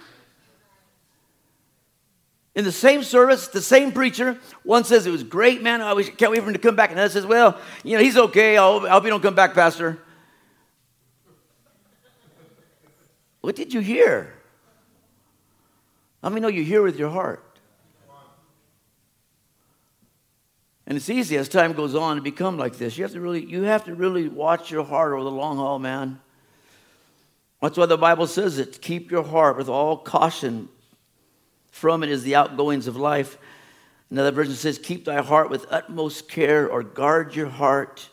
In 2.56 2.66
the 2.66 2.72
same 2.72 3.04
service, 3.04 3.48
the 3.48 3.62
same 3.62 3.94
preacher, 3.94 4.38
one 4.64 4.84
says 4.84 5.06
it 5.06 5.12
was 5.12 5.24
great, 5.24 5.62
man. 5.62 5.82
I 5.82 5.94
wish, 5.94 6.14
can't 6.16 6.32
wait 6.32 6.42
for 6.42 6.48
him 6.48 6.54
to 6.54 6.60
come 6.60 6.76
back. 6.76 6.90
And 6.90 7.00
another 7.00 7.14
says, 7.14 7.26
well, 7.26 7.58
you 7.84 7.96
know, 7.96 8.04
he's 8.04 8.18
okay. 8.18 8.58
i 8.58 8.68
I 8.68 8.90
hope 8.90 9.04
he 9.04 9.10
don't 9.10 9.22
come 9.22 9.36
back, 9.36 9.54
Pastor. 9.54 10.00
What 13.40 13.56
did 13.56 13.74
you 13.74 13.80
hear? 13.80 14.34
Let 16.22 16.34
me 16.34 16.42
know 16.42 16.50
you 16.50 16.64
hear 16.64 16.82
with 16.82 17.00
your 17.00 17.10
heart. 17.10 17.49
And 20.90 20.98
it's 20.98 21.10
easy 21.10 21.38
as 21.38 21.48
time 21.48 21.74
goes 21.74 21.94
on 21.94 22.16
to 22.16 22.22
become 22.22 22.58
like 22.58 22.78
this. 22.80 22.98
You 22.98 23.04
have 23.04 23.14
to 23.14 23.22
really, 23.22 23.46
you 23.46 23.62
have 23.62 23.86
to 23.86 23.94
really 23.94 24.28
watch 24.28 24.72
your 24.72 24.84
heart 24.84 25.14
over 25.14 25.24
the 25.24 25.30
long 25.30 25.58
haul, 25.58 25.78
man. 25.78 26.20
That's 27.62 27.78
why 27.78 27.86
the 27.86 27.98
Bible 27.98 28.26
says 28.26 28.58
it. 28.58 28.82
Keep 28.82 29.12
your 29.12 29.24
heart 29.24 29.56
with 29.56 29.70
all 29.70 29.98
caution. 29.98 30.68
From 31.70 32.02
it 32.02 32.10
is 32.10 32.24
the 32.24 32.36
outgoings 32.36 32.88
of 32.88 32.96
life. 32.96 33.38
Another 34.10 34.32
version 34.32 34.56
says, 34.56 34.80
Keep 34.80 35.06
thy 35.06 35.22
heart 35.22 35.52
with 35.52 35.68
utmost 35.70 36.28
care, 36.28 36.68
or 36.68 36.82
guard 36.82 37.36
your 37.36 37.50
heart. 37.50 38.10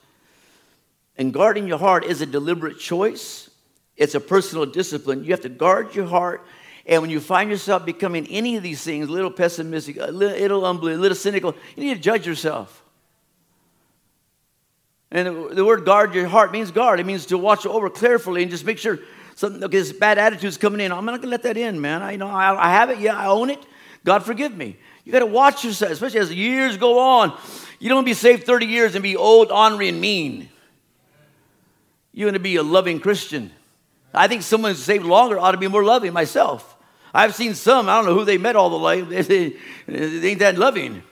And 1.17 1.33
guarding 1.33 1.67
your 1.67 1.79
heart 1.79 2.05
is 2.05 2.21
a 2.21 2.27
deliberate 2.27 2.79
choice, 2.79 3.49
it's 3.97 4.15
a 4.15 4.21
personal 4.21 4.67
discipline. 4.67 5.25
You 5.25 5.31
have 5.31 5.41
to 5.41 5.49
guard 5.49 5.95
your 5.95 6.05
heart 6.05 6.47
and 6.87 7.03
when 7.03 7.11
you 7.11 7.19
find 7.19 7.51
yourself 7.51 7.85
becoming 7.85 8.27
any 8.29 8.57
of 8.57 8.63
these 8.63 8.83
things, 8.83 9.09
a 9.09 9.13
little 9.13 9.31
pessimistic, 9.31 9.97
a 9.97 10.07
little 10.07 10.65
unbelieving, 10.65 11.01
a 11.01 11.03
little 11.03 11.17
cynical, 11.17 11.55
you 11.75 11.85
need 11.85 11.95
to 11.95 12.01
judge 12.01 12.27
yourself. 12.27 12.85
And 15.11 15.51
the 15.51 15.65
word 15.65 15.85
guard 15.85 16.15
your 16.15 16.29
heart 16.29 16.53
means 16.53 16.71
guard. 16.71 17.01
It 17.01 17.07
means 17.07 17.27
to 17.27 17.39
watch 17.39 17.67
over 17.67 17.91
carefully 17.91 18.43
and 18.43 18.51
just 18.51 18.65
make 18.65 18.79
sure 18.79 19.01
something, 19.35 19.63
okay, 19.65 19.79
this 19.79 19.93
bad 19.93 20.19
attitude's 20.19 20.57
coming 20.57 20.81
in. 20.81 20.93
I'm 20.93 21.05
not 21.05 21.13
going 21.13 21.23
to 21.23 21.29
let 21.29 21.43
that 21.43 21.57
in, 21.57 21.81
man. 21.81 22.03
I 22.03 22.13
you 22.13 22.19
know 22.19 22.29
I, 22.29 22.69
I 22.69 22.71
have 22.71 22.91
it. 22.91 22.99
Yeah, 22.99 23.17
I 23.17 23.27
own 23.27 23.51
it. 23.51 23.65
God 24.05 24.25
forgive 24.25 24.57
me. 24.57 24.77
You 25.05 25.13
got 25.13 25.21
to 25.21 25.27
watch 25.27 25.65
yourself, 25.65 25.91
especially 25.91 26.21
as 26.21 26.33
years 26.33 26.77
go 26.77 27.01
on. 27.01 27.37
You 27.81 27.89
don't 27.89 28.05
be 28.05 28.15
saved 28.15 28.45
30 28.45 28.67
years 28.67 28.95
and 28.95 29.03
be 29.03 29.17
old, 29.17 29.51
ornery, 29.51 29.89
and 29.89 30.01
mean. 30.01 30.49
You 32.13 32.27
want 32.27 32.35
to 32.35 32.41
be 32.41 32.57
a 32.57 32.63
loving 32.63 33.01
Christian. 33.01 33.51
I 34.15 34.29
think 34.29 34.43
someone 34.43 34.71
who's 34.71 34.83
saved 34.83 35.05
longer 35.05 35.39
ought 35.39 35.53
to 35.53 35.59
be 35.59 35.69
more 35.69 35.85
loving 35.85 36.13
myself. 36.13 36.76
I've 37.17 37.35
seen 37.35 37.55
some, 37.55 37.89
I 37.89 37.97
don't 37.97 38.05
know 38.05 38.15
who 38.15 38.27
they 38.27 38.37
met 38.37 38.57
all 38.57 38.69
the 38.69 38.79
way, 38.79 39.01
they, 39.23 39.57
they 39.87 40.29
ain't 40.29 40.41
that 40.41 40.59
loving. 40.59 41.03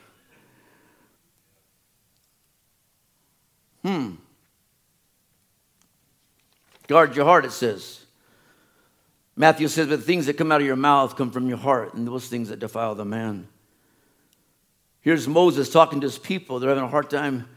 Hmm. 3.83 4.17
Guard 6.89 7.17
your 7.17 7.25
heart, 7.25 7.47
it 7.47 7.53
says. 7.53 8.05
Matthew 9.35 9.67
says, 9.69 9.89
but 9.89 10.01
the 10.01 10.05
things 10.05 10.27
that 10.27 10.35
come 10.35 10.53
out 10.53 10.61
of 10.61 10.67
your 10.67 10.77
mouth 10.77 11.17
come 11.17 11.31
from 11.31 11.49
your 11.49 11.57
heart, 11.57 11.95
and 11.95 12.07
those 12.07 12.29
things 12.29 12.51
that 12.51 12.59
defile 12.59 12.95
the 12.95 13.07
man. 13.07 13.49
Here's 15.01 15.27
Moses 15.27 15.71
talking 15.71 16.03
to 16.03 16.07
his 16.07 16.19
people. 16.19 16.61
They're 16.61 16.69
having 16.69 16.85
a 16.85 16.89
hard 16.89 17.09
time 17.09 17.49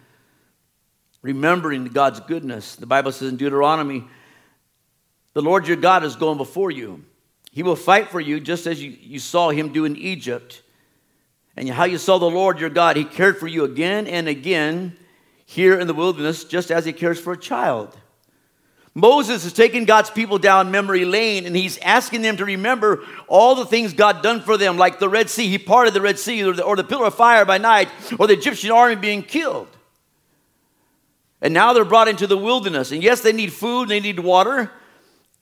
remembering 1.22 1.84
God's 1.86 2.22
goodness. 2.22 2.78
The 2.78 2.86
Bible 2.86 3.12
says 3.12 3.28
in 3.28 3.36
Deuteronomy, 3.36 4.06
the 5.34 5.42
Lord 5.42 5.68
your 5.68 5.78
God 5.78 6.06
is 6.06 6.16
going 6.16 6.38
before 6.38 6.72
you. 6.72 7.04
He 7.52 7.64
will 7.64 7.76
fight 7.76 8.10
for 8.10 8.20
you 8.20 8.40
just 8.40 8.68
as 8.68 8.82
you, 8.82 8.96
you 9.02 9.20
saw 9.20 9.50
him 9.50 9.74
do 9.74 9.86
in 9.86 9.96
Egypt. 9.96 10.62
And 11.56 11.68
how 11.70 11.86
you 11.86 11.98
saw 11.98 12.20
the 12.20 12.30
Lord 12.30 12.60
your 12.60 12.70
God, 12.70 12.98
he 12.98 13.04
cared 13.04 13.38
for 13.38 13.48
you 13.48 13.64
again 13.64 14.06
and 14.06 14.28
again 14.28 14.96
here 15.46 15.80
in 15.80 15.88
the 15.88 15.94
wilderness, 15.94 16.44
just 16.44 16.72
as 16.72 16.86
he 16.86 16.94
cares 16.94 17.20
for 17.20 17.34
a 17.34 17.38
child. 17.38 17.98
Moses 18.94 19.46
is 19.46 19.54
taking 19.54 19.86
God's 19.86 20.10
people 20.10 20.40
down 20.40 20.72
memory 20.72 21.06
lane 21.06 21.46
and 21.46 21.56
he's 21.56 21.78
asking 21.80 22.24
them 22.24 22.38
to 22.38 22.46
remember 22.46 23.04
all 23.28 23.54
the 23.54 23.66
things 23.66 23.94
God 23.94 24.24
done 24.24 24.42
for 24.42 24.58
them, 24.58 24.76
like 24.76 24.98
the 24.98 25.08
Red 25.08 25.30
Sea. 25.30 25.48
He 25.48 25.60
parted 25.60 25.94
the 25.94 26.02
Red 26.02 26.18
Sea, 26.18 26.44
or 26.44 26.54
the, 26.54 26.64
or 26.64 26.76
the 26.76 26.84
pillar 26.84 27.06
of 27.06 27.14
fire 27.14 27.46
by 27.46 27.60
night, 27.60 27.90
or 28.18 28.26
the 28.26 28.34
Egyptian 28.34 28.72
army 28.72 28.96
being 28.96 29.22
killed. 29.22 29.68
And 31.42 31.54
now 31.54 31.74
they're 31.74 31.86
brought 31.86 32.08
into 32.08 32.26
the 32.26 32.38
wilderness. 32.38 32.92
And 32.92 33.04
yes, 33.04 33.22
they 33.22 33.34
need 33.34 33.54
food, 33.54 33.88
they 33.88 34.00
need 34.00 34.20
water, 34.20 34.72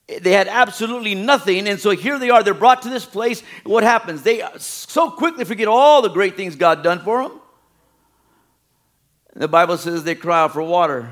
they 0.08 0.32
had 0.32 0.46
absolutely 0.46 1.14
nothing. 1.14 1.66
And 1.66 1.80
so 1.80 1.90
here 1.90 2.18
they 2.18 2.30
are. 2.30 2.42
They're 2.42 2.54
brought 2.54 2.82
to 2.82 2.88
this 2.88 3.04
place. 3.04 3.42
What 3.64 3.82
happens? 3.82 4.22
They 4.22 4.40
uh, 4.40 4.56
so 4.58 5.10
quickly 5.10 5.44
forget 5.44 5.66
all 5.66 6.00
the 6.02 6.08
great 6.08 6.36
things 6.36 6.54
God 6.54 6.82
done 6.82 7.00
for 7.00 7.22
them. 7.22 7.40
The 9.34 9.48
Bible 9.48 9.76
says 9.76 10.04
they 10.04 10.14
cry 10.14 10.42
out 10.42 10.52
for 10.52 10.62
water. 10.62 11.10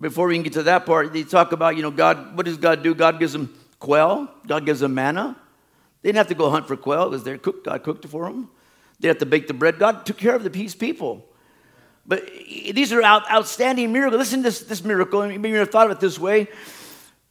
Before 0.00 0.28
we 0.28 0.34
can 0.34 0.42
get 0.42 0.54
to 0.54 0.62
that 0.64 0.86
part, 0.86 1.12
they 1.12 1.22
talk 1.22 1.52
about, 1.52 1.76
you 1.76 1.82
know, 1.82 1.90
God, 1.90 2.36
what 2.36 2.46
does 2.46 2.56
God 2.56 2.82
do? 2.82 2.94
God 2.94 3.18
gives 3.18 3.32
them 3.32 3.54
quail, 3.78 4.28
God 4.46 4.64
gives 4.64 4.80
them 4.80 4.94
manna. 4.94 5.36
They 6.02 6.08
didn't 6.08 6.18
have 6.18 6.28
to 6.28 6.34
go 6.34 6.50
hunt 6.50 6.68
for 6.68 6.76
quail, 6.76 7.10
was 7.10 7.24
there 7.24 7.36
cooked, 7.36 7.64
God 7.64 7.82
cooked 7.82 8.04
it 8.04 8.08
for 8.08 8.24
them. 8.24 8.48
They 9.00 9.08
have 9.08 9.18
to 9.18 9.26
bake 9.26 9.46
the 9.46 9.54
bread. 9.54 9.78
God 9.78 10.06
took 10.06 10.16
care 10.16 10.34
of 10.34 10.42
the 10.42 10.50
peace 10.50 10.74
people. 10.74 11.24
But 12.06 12.28
eh, 12.28 12.72
these 12.72 12.92
are 12.92 13.02
out, 13.02 13.30
outstanding 13.30 13.92
miracles. 13.92 14.18
Listen 14.18 14.40
to 14.40 14.44
this, 14.44 14.60
this 14.60 14.82
miracle. 14.82 15.26
Maybe 15.26 15.50
you've 15.50 15.70
thought 15.70 15.86
of 15.86 15.92
it 15.92 16.00
this 16.00 16.18
way. 16.18 16.48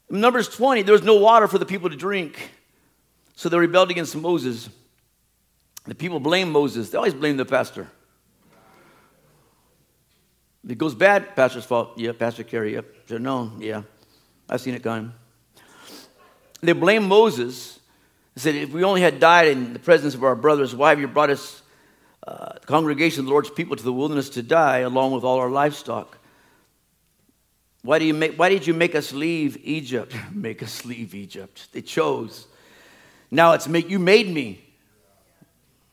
Numbers 0.10 0.48
20, 0.50 0.84
there 0.84 0.94
was 0.94 1.04
no 1.04 1.16
water 1.16 1.48
for 1.48 1.58
the 1.58 1.66
people 1.66 1.90
to 1.90 1.96
drink. 1.96 2.52
So 3.36 3.50
they 3.50 3.58
rebelled 3.58 3.92
against 3.92 4.16
Moses. 4.16 4.70
The 5.86 5.96
people 5.96 6.20
blame 6.20 6.52
Moses. 6.52 6.90
They 6.90 6.98
always 6.98 7.14
blame 7.14 7.38
the 7.38 7.46
pastor. 7.46 7.88
If 10.64 10.72
it 10.72 10.78
goes 10.78 10.96
bad, 10.96 11.36
pastor's 11.36 11.66
fault. 11.66 11.98
Yeah, 11.98 12.12
Pastor 12.12 12.44
Kerry. 12.44 12.74
Yep. 12.74 12.86
Should 13.08 13.22
know. 13.22 13.54
Yeah. 13.58 13.84
I've 14.50 14.60
seen 14.60 14.74
it 14.74 14.84
coming. 14.84 15.14
They 16.62 16.74
blame 16.74 17.08
Moses. 17.08 17.80
They 18.36 18.42
said, 18.42 18.56
if 18.56 18.72
we 18.72 18.84
only 18.84 19.02
had 19.02 19.20
died 19.20 19.48
in 19.48 19.74
the 19.74 19.80
presence 19.80 20.14
of 20.14 20.24
our 20.24 20.36
brothers, 20.36 20.76
why 20.76 20.90
have 20.90 21.00
you 21.00 21.08
brought 21.08 21.30
us, 21.30 21.62
uh, 22.26 22.60
the 22.60 22.68
congregation 22.68 23.22
of 23.22 23.26
the 23.28 23.32
Lord's 23.32 23.50
people, 23.50 23.76
to 23.76 23.84
the 23.84 23.94
wilderness 23.94 24.30
to 24.32 24.44
die 24.44 24.80
along 24.80 25.14
with 25.14 25.24
all 25.24 25.40
our 25.40 25.50
livestock? 25.50 26.17
Why, 27.84 28.00
do 28.00 28.06
you 28.06 28.14
make, 28.14 28.36
why 28.36 28.50
did 28.50 28.68
you 28.68 28.74
make 28.74 28.96
us 28.96 29.14
leave 29.14 29.58
Egypt? 29.64 30.16
make 30.32 30.62
us 30.62 30.86
leave 30.86 31.16
Egypt. 31.16 31.72
They 31.72 31.82
chose. 31.82 32.48
Now 33.32 33.54
it's 33.54 33.68
make 33.68 33.90
you 33.90 34.00
made 34.00 34.28
me. 34.28 34.64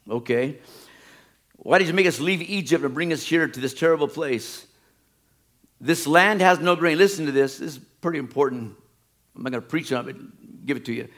Okay. 0.08 0.58
Why 1.56 1.78
did 1.78 1.88
you 1.88 1.94
make 1.94 2.06
us 2.06 2.20
leave 2.20 2.42
Egypt 2.42 2.84
and 2.84 2.92
bring 2.92 3.12
us 3.12 3.22
here 3.22 3.46
to 3.48 3.60
this 3.60 3.74
terrible 3.74 4.08
place? 4.08 4.66
This 5.80 6.06
land 6.06 6.40
has 6.40 6.58
no 6.60 6.76
grain. 6.76 6.98
Listen 6.98 7.26
to 7.26 7.32
this. 7.32 7.58
This 7.58 7.76
is 7.76 7.78
pretty 8.00 8.18
important. 8.18 8.74
I'm 9.34 9.42
not 9.42 9.50
going 9.50 9.62
to 9.62 9.68
preach 9.68 9.92
on 9.92 10.08
it, 10.08 10.12
but 10.12 10.66
give 10.66 10.76
it 10.76 10.84
to 10.86 10.92
you. 10.92 11.08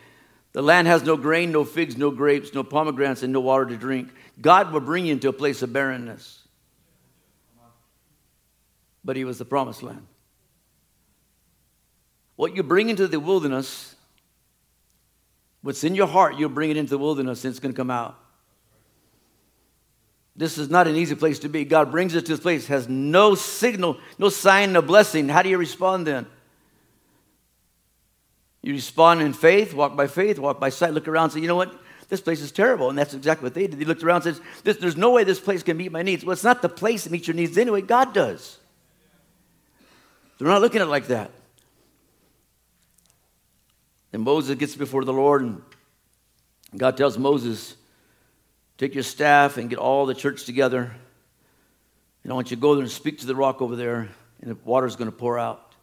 The 0.52 0.62
land 0.62 0.88
has 0.88 1.02
no 1.02 1.16
grain, 1.16 1.52
no 1.52 1.64
figs, 1.64 1.98
no 1.98 2.10
grapes, 2.10 2.54
no 2.54 2.64
pomegranates, 2.64 3.22
and 3.22 3.32
no 3.32 3.40
water 3.40 3.66
to 3.66 3.76
drink. 3.76 4.08
God 4.40 4.72
will 4.72 4.80
bring 4.80 5.06
you 5.06 5.12
into 5.12 5.28
a 5.28 5.32
place 5.32 5.62
of 5.62 5.72
barrenness. 5.72 6.42
But 9.04 9.16
He 9.16 9.24
was 9.24 9.38
the 9.38 9.44
promised 9.44 9.82
land. 9.82 10.06
What 12.36 12.54
you 12.54 12.62
bring 12.62 12.88
into 12.88 13.08
the 13.08 13.18
wilderness, 13.18 13.94
what's 15.62 15.82
in 15.84 15.94
your 15.94 16.06
heart, 16.06 16.36
you'll 16.36 16.50
bring 16.50 16.70
it 16.70 16.76
into 16.76 16.90
the 16.90 16.98
wilderness 16.98 17.44
and 17.44 17.50
it's 17.50 17.60
going 17.60 17.72
to 17.72 17.76
come 17.76 17.90
out. 17.90 18.18
This 20.36 20.58
is 20.58 20.68
not 20.68 20.86
an 20.86 20.96
easy 20.96 21.14
place 21.14 21.38
to 21.40 21.48
be. 21.48 21.64
God 21.64 21.90
brings 21.90 22.14
us 22.14 22.22
to 22.24 22.28
this 22.28 22.40
place, 22.40 22.66
has 22.66 22.88
no 22.88 23.34
signal, 23.34 23.98
no 24.18 24.28
sign, 24.28 24.72
no 24.72 24.82
blessing. 24.82 25.28
How 25.28 25.42
do 25.42 25.48
you 25.48 25.56
respond 25.56 26.06
then? 26.06 26.26
You 28.60 28.72
respond 28.72 29.22
in 29.22 29.32
faith, 29.32 29.72
walk 29.72 29.96
by 29.96 30.08
faith, 30.08 30.38
walk 30.38 30.60
by 30.60 30.68
sight, 30.68 30.92
look 30.92 31.08
around, 31.08 31.30
say, 31.30 31.40
you 31.40 31.48
know 31.48 31.56
what? 31.56 31.74
This 32.08 32.20
place 32.20 32.40
is 32.40 32.52
terrible. 32.52 32.90
And 32.90 32.98
that's 32.98 33.14
exactly 33.14 33.44
what 33.44 33.54
they 33.54 33.66
did. 33.66 33.78
They 33.78 33.84
looked 33.84 34.02
around 34.02 34.26
and 34.26 34.36
said, 34.64 34.76
There's 34.80 34.96
no 34.96 35.10
way 35.10 35.24
this 35.24 35.40
place 35.40 35.62
can 35.62 35.76
meet 35.76 35.90
my 35.90 36.02
needs. 36.02 36.24
Well, 36.24 36.34
it's 36.34 36.44
not 36.44 36.62
the 36.62 36.68
place 36.68 37.04
that 37.04 37.10
meets 37.10 37.26
your 37.26 37.34
needs 37.34 37.58
anyway. 37.58 37.80
God 37.80 38.14
does. 38.14 38.58
They're 40.38 40.48
not 40.48 40.60
looking 40.60 40.80
at 40.80 40.86
it 40.86 40.90
like 40.90 41.08
that. 41.08 41.30
And 44.16 44.24
Moses 44.24 44.56
gets 44.56 44.74
before 44.74 45.04
the 45.04 45.12
Lord, 45.12 45.42
and 45.42 45.60
God 46.74 46.96
tells 46.96 47.18
Moses, 47.18 47.76
Take 48.78 48.94
your 48.94 49.02
staff 49.02 49.58
and 49.58 49.68
get 49.68 49.78
all 49.78 50.06
the 50.06 50.14
church 50.14 50.46
together. 50.46 50.90
And 52.22 52.32
I 52.32 52.34
want 52.34 52.50
you 52.50 52.56
to 52.56 52.60
go 52.62 52.74
there 52.74 52.82
and 52.82 52.90
speak 52.90 53.18
to 53.18 53.26
the 53.26 53.36
rock 53.36 53.60
over 53.60 53.76
there, 53.76 54.08
and 54.40 54.50
the 54.50 54.54
water's 54.64 54.96
going 54.96 55.10
to 55.10 55.14
pour 55.14 55.38
out. 55.38 55.74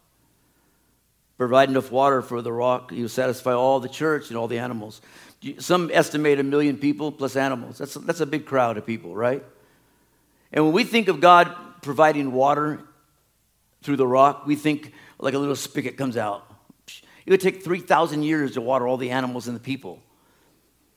Provide 1.38 1.68
enough 1.68 1.92
water 1.92 2.22
for 2.22 2.42
the 2.42 2.52
rock, 2.52 2.90
you'll 2.90 3.08
satisfy 3.08 3.52
all 3.52 3.78
the 3.78 3.88
church 3.88 4.30
and 4.30 4.36
all 4.36 4.48
the 4.48 4.58
animals. 4.58 5.00
Some 5.60 5.92
estimate 5.94 6.40
a 6.40 6.42
million 6.42 6.76
people 6.76 7.12
plus 7.12 7.36
animals. 7.36 7.78
That's 7.78 7.94
that's 7.94 8.18
a 8.18 8.26
big 8.26 8.46
crowd 8.46 8.76
of 8.78 8.84
people, 8.84 9.14
right? 9.14 9.44
And 10.52 10.64
when 10.64 10.74
we 10.74 10.82
think 10.82 11.06
of 11.06 11.20
God 11.20 11.54
providing 11.82 12.32
water 12.32 12.80
through 13.84 13.98
the 13.98 14.08
rock, 14.08 14.44
we 14.44 14.56
think 14.56 14.92
like 15.20 15.34
a 15.34 15.38
little 15.38 15.54
spigot 15.54 15.96
comes 15.96 16.16
out. 16.16 16.50
It 17.26 17.30
would 17.30 17.40
take 17.40 17.64
3,000 17.64 18.22
years 18.22 18.52
to 18.52 18.60
water 18.60 18.86
all 18.86 18.96
the 18.96 19.10
animals 19.10 19.46
and 19.46 19.56
the 19.56 19.60
people. 19.60 20.02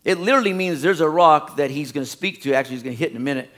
It 0.04 0.20
literally 0.20 0.54
means 0.54 0.82
there's 0.82 1.02
a 1.02 1.10
rock 1.10 1.58
that 1.58 1.72
he's 1.72 1.92
going 1.92 2.06
to 2.06 2.10
speak 2.10 2.42
to. 2.44 2.54
Actually, 2.54 2.76
he's 2.76 2.84
going 2.84 2.96
to 2.96 3.00
hit 3.00 3.12
in 3.12 3.18
a 3.18 3.22
minute. 3.22 3.50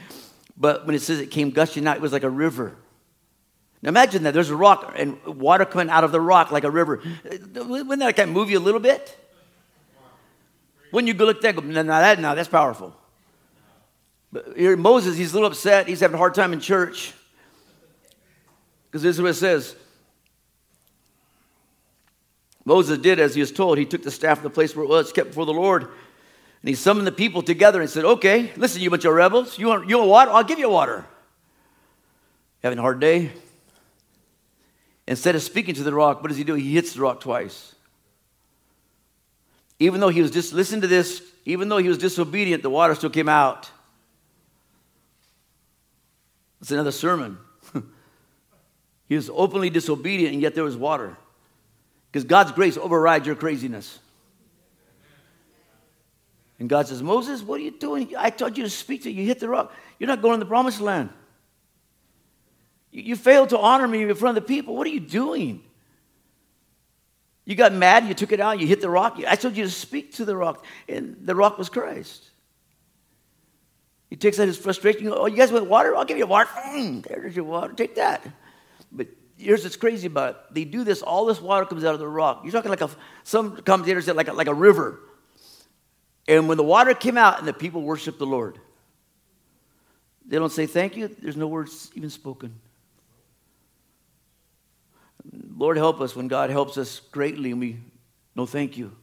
But 0.57 0.85
when 0.85 0.95
it 0.95 1.01
says 1.01 1.19
it 1.19 1.31
came 1.31 1.51
gushing 1.51 1.87
out, 1.87 1.95
it 1.95 2.01
was 2.01 2.11
like 2.11 2.23
a 2.23 2.29
river. 2.29 2.75
Now 3.81 3.89
imagine 3.89 4.23
that 4.23 4.33
there's 4.33 4.49
a 4.49 4.55
rock 4.55 4.93
and 4.97 5.23
water 5.25 5.63
coming 5.63 5.89
out 5.89 6.03
of 6.03 6.11
the 6.11 6.19
rock 6.19 6.51
like 6.51 6.65
a 6.65 6.71
river. 6.71 7.01
Wouldn't 7.23 7.99
that 7.99 8.15
kind 8.15 8.29
of 8.29 8.35
move 8.35 8.49
you 8.49 8.57
a 8.57 8.59
little 8.59 8.81
bit? 8.81 9.15
Wouldn't 10.91 11.07
you 11.07 11.13
go 11.13 11.25
look 11.25 11.43
at 11.43 11.55
that, 11.55 11.63
now, 11.63 11.83
that, 11.83 12.19
now 12.19 12.35
that's 12.35 12.49
powerful. 12.49 12.95
But 14.31 14.57
here, 14.57 14.75
Moses, 14.75 15.17
he's 15.17 15.31
a 15.31 15.35
little 15.35 15.49
upset. 15.49 15.87
He's 15.87 15.99
having 16.01 16.15
a 16.15 16.17
hard 16.17 16.35
time 16.35 16.51
in 16.51 16.59
church. 16.59 17.13
Because 18.87 19.03
this 19.03 19.15
is 19.15 19.21
what 19.21 19.31
it 19.31 19.35
says 19.35 19.75
Moses 22.65 22.97
did 22.97 23.19
as 23.19 23.35
he 23.35 23.41
was 23.41 23.51
told. 23.51 23.77
He 23.77 23.85
took 23.85 24.03
the 24.03 24.11
staff 24.11 24.37
to 24.37 24.43
the 24.43 24.49
place 24.49 24.75
where 24.75 24.83
it 24.85 24.89
was, 24.89 25.11
kept 25.11 25.29
before 25.29 25.45
the 25.45 25.53
Lord, 25.53 25.83
and 25.83 26.67
he 26.67 26.75
summoned 26.75 27.07
the 27.07 27.11
people 27.11 27.41
together 27.41 27.81
and 27.81 27.89
said, 27.89 28.05
Okay, 28.05 28.51
listen, 28.57 28.81
you 28.81 28.89
bunch 28.89 29.05
of 29.05 29.13
rebels. 29.13 29.57
You 29.57 29.67
want, 29.67 29.89
you 29.89 29.97
want 29.97 30.09
water? 30.09 30.31
I'll 30.31 30.43
give 30.43 30.59
you 30.59 30.69
water. 30.69 31.05
Having 32.61 32.79
a 32.79 32.81
hard 32.81 32.99
day? 32.99 33.31
Instead 35.07 35.35
of 35.35 35.41
speaking 35.41 35.73
to 35.75 35.83
the 35.83 35.93
rock, 35.93 36.21
what 36.21 36.27
does 36.27 36.37
he 36.37 36.43
do? 36.43 36.53
He 36.53 36.73
hits 36.73 36.93
the 36.93 37.01
rock 37.01 37.21
twice. 37.21 37.73
Even 39.79 40.01
though 40.01 40.09
he 40.09 40.21
was 40.21 40.29
just, 40.29 40.53
listen 40.53 40.81
to 40.81 40.87
this, 40.87 41.23
even 41.45 41.69
though 41.69 41.77
he 41.77 41.87
was 41.87 41.97
disobedient, 41.97 42.61
the 42.61 42.69
water 42.69 42.93
still 42.93 43.09
came 43.09 43.29
out. 43.29 43.71
That's 46.59 46.71
another 46.71 46.91
sermon. 46.91 47.37
he 49.07 49.15
was 49.15 49.29
openly 49.33 49.69
disobedient, 49.69 50.33
and 50.33 50.41
yet 50.41 50.53
there 50.53 50.65
was 50.65 50.75
water. 50.75 51.17
Because 52.11 52.23
God's 52.23 52.51
grace 52.51 52.77
overrides 52.77 53.27
your 53.27 53.35
craziness. 53.35 53.99
And 56.59 56.67
God 56.67 56.87
says, 56.87 57.01
Moses, 57.01 57.41
what 57.41 57.59
are 57.59 57.63
you 57.63 57.71
doing? 57.71 58.13
I 58.17 58.29
told 58.29 58.57
you 58.57 58.63
to 58.63 58.69
speak 58.69 59.03
to 59.03 59.11
you. 59.11 59.21
You 59.21 59.27
hit 59.27 59.39
the 59.39 59.47
rock. 59.47 59.73
You're 59.97 60.07
not 60.07 60.21
going 60.21 60.39
to 60.39 60.45
the 60.45 60.49
promised 60.49 60.81
land. 60.81 61.09
You, 62.91 63.03
you 63.03 63.15
failed 63.15 63.49
to 63.49 63.59
honor 63.59 63.87
me 63.87 64.03
in 64.03 64.15
front 64.15 64.37
of 64.37 64.43
the 64.43 64.47
people. 64.47 64.75
What 64.75 64.85
are 64.87 64.91
you 64.91 64.99
doing? 64.99 65.63
You 67.45 67.55
got 67.55 67.73
mad, 67.73 68.07
you 68.07 68.13
took 68.13 68.31
it 68.31 68.39
out, 68.39 68.59
you 68.59 68.67
hit 68.67 68.81
the 68.81 68.89
rock. 68.89 69.19
I 69.27 69.35
told 69.35 69.57
you 69.57 69.63
to 69.63 69.71
speak 69.71 70.13
to 70.15 70.25
the 70.25 70.35
rock, 70.35 70.63
and 70.87 71.17
the 71.23 71.33
rock 71.33 71.57
was 71.57 71.69
Christ. 71.69 72.29
He 74.09 74.15
takes 74.15 74.39
out 74.39 74.47
his 74.47 74.57
frustration. 74.57 75.07
Oh, 75.11 75.25
you 75.25 75.37
guys 75.37 75.51
want 75.51 75.65
water? 75.65 75.95
I'll 75.95 76.05
give 76.05 76.17
you 76.17 76.27
water. 76.27 76.47
Mm, 76.47 77.03
there's 77.07 77.35
your 77.35 77.45
water. 77.45 77.73
Take 77.73 77.95
that. 77.95 78.23
But 78.91 79.07
here's 79.39 79.63
what's 79.63 79.75
crazy 79.75 80.07
about 80.07 80.29
it. 80.29 80.53
They 80.53 80.65
do 80.65 80.83
this, 80.83 81.01
all 81.01 81.25
this 81.25 81.41
water 81.41 81.65
comes 81.65 81.83
out 81.83 81.93
of 81.93 81.99
the 81.99 82.07
rock. 82.07 82.41
You're 82.43 82.51
talking 82.51 82.69
like 82.69 82.81
a, 82.81 82.89
some 83.23 83.57
commentators 83.57 84.05
said 84.05 84.15
like 84.15 84.27
a, 84.27 84.33
like 84.33 84.47
a 84.47 84.53
river. 84.53 84.99
And 86.27 86.47
when 86.47 86.57
the 86.57 86.63
water 86.63 86.93
came 86.93 87.17
out 87.17 87.39
and 87.39 87.47
the 87.47 87.53
people 87.53 87.81
worshiped 87.81 88.19
the 88.19 88.25
Lord, 88.25 88.59
they 90.27 90.37
don't 90.37 90.51
say 90.51 90.67
thank 90.67 90.95
you. 90.95 91.07
There's 91.07 91.37
no 91.37 91.47
words 91.47 91.89
even 91.95 92.09
spoken. 92.09 92.59
Lord, 95.57 95.77
help 95.77 96.01
us 96.01 96.15
when 96.15 96.27
God 96.27 96.49
helps 96.49 96.77
us 96.77 96.99
greatly 97.11 97.51
and 97.51 97.59
we 97.59 97.79
no 98.35 98.45
thank 98.45 98.77
you. 98.77 98.95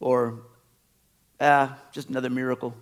Or, 0.00 0.40
ah, 1.40 1.78
just 1.92 2.08
another 2.08 2.30
miracle. 2.30 2.74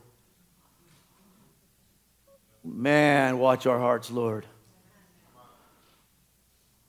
Man, 2.64 3.38
watch 3.38 3.66
our 3.66 3.78
hearts, 3.78 4.10
Lord. 4.10 4.46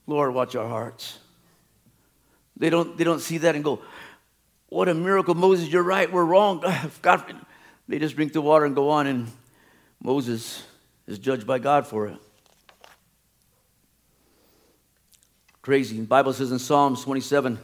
Lord, 0.06 0.34
watch 0.34 0.54
our 0.54 0.68
hearts. 0.68 1.18
They 2.56 2.70
don't, 2.70 2.96
they 2.96 3.04
don't 3.04 3.20
see 3.20 3.38
that 3.38 3.54
and 3.54 3.64
go, 3.64 3.82
What 4.68 4.88
a 4.88 4.94
miracle, 4.94 5.34
Moses, 5.34 5.68
you're 5.68 5.82
right, 5.82 6.10
we're 6.10 6.24
wrong. 6.24 6.64
God, 7.02 7.34
they 7.88 7.98
just 7.98 8.16
drink 8.16 8.32
the 8.32 8.40
water 8.40 8.64
and 8.64 8.74
go 8.74 8.90
on, 8.90 9.06
and 9.06 9.30
Moses 10.02 10.64
is 11.06 11.18
judged 11.18 11.46
by 11.46 11.58
God 11.58 11.86
for 11.86 12.06
it. 12.06 12.16
Crazy. 15.62 15.98
The 15.98 16.06
Bible 16.06 16.32
says 16.32 16.52
in 16.52 16.60
Psalms 16.60 17.02
27, 17.02 17.58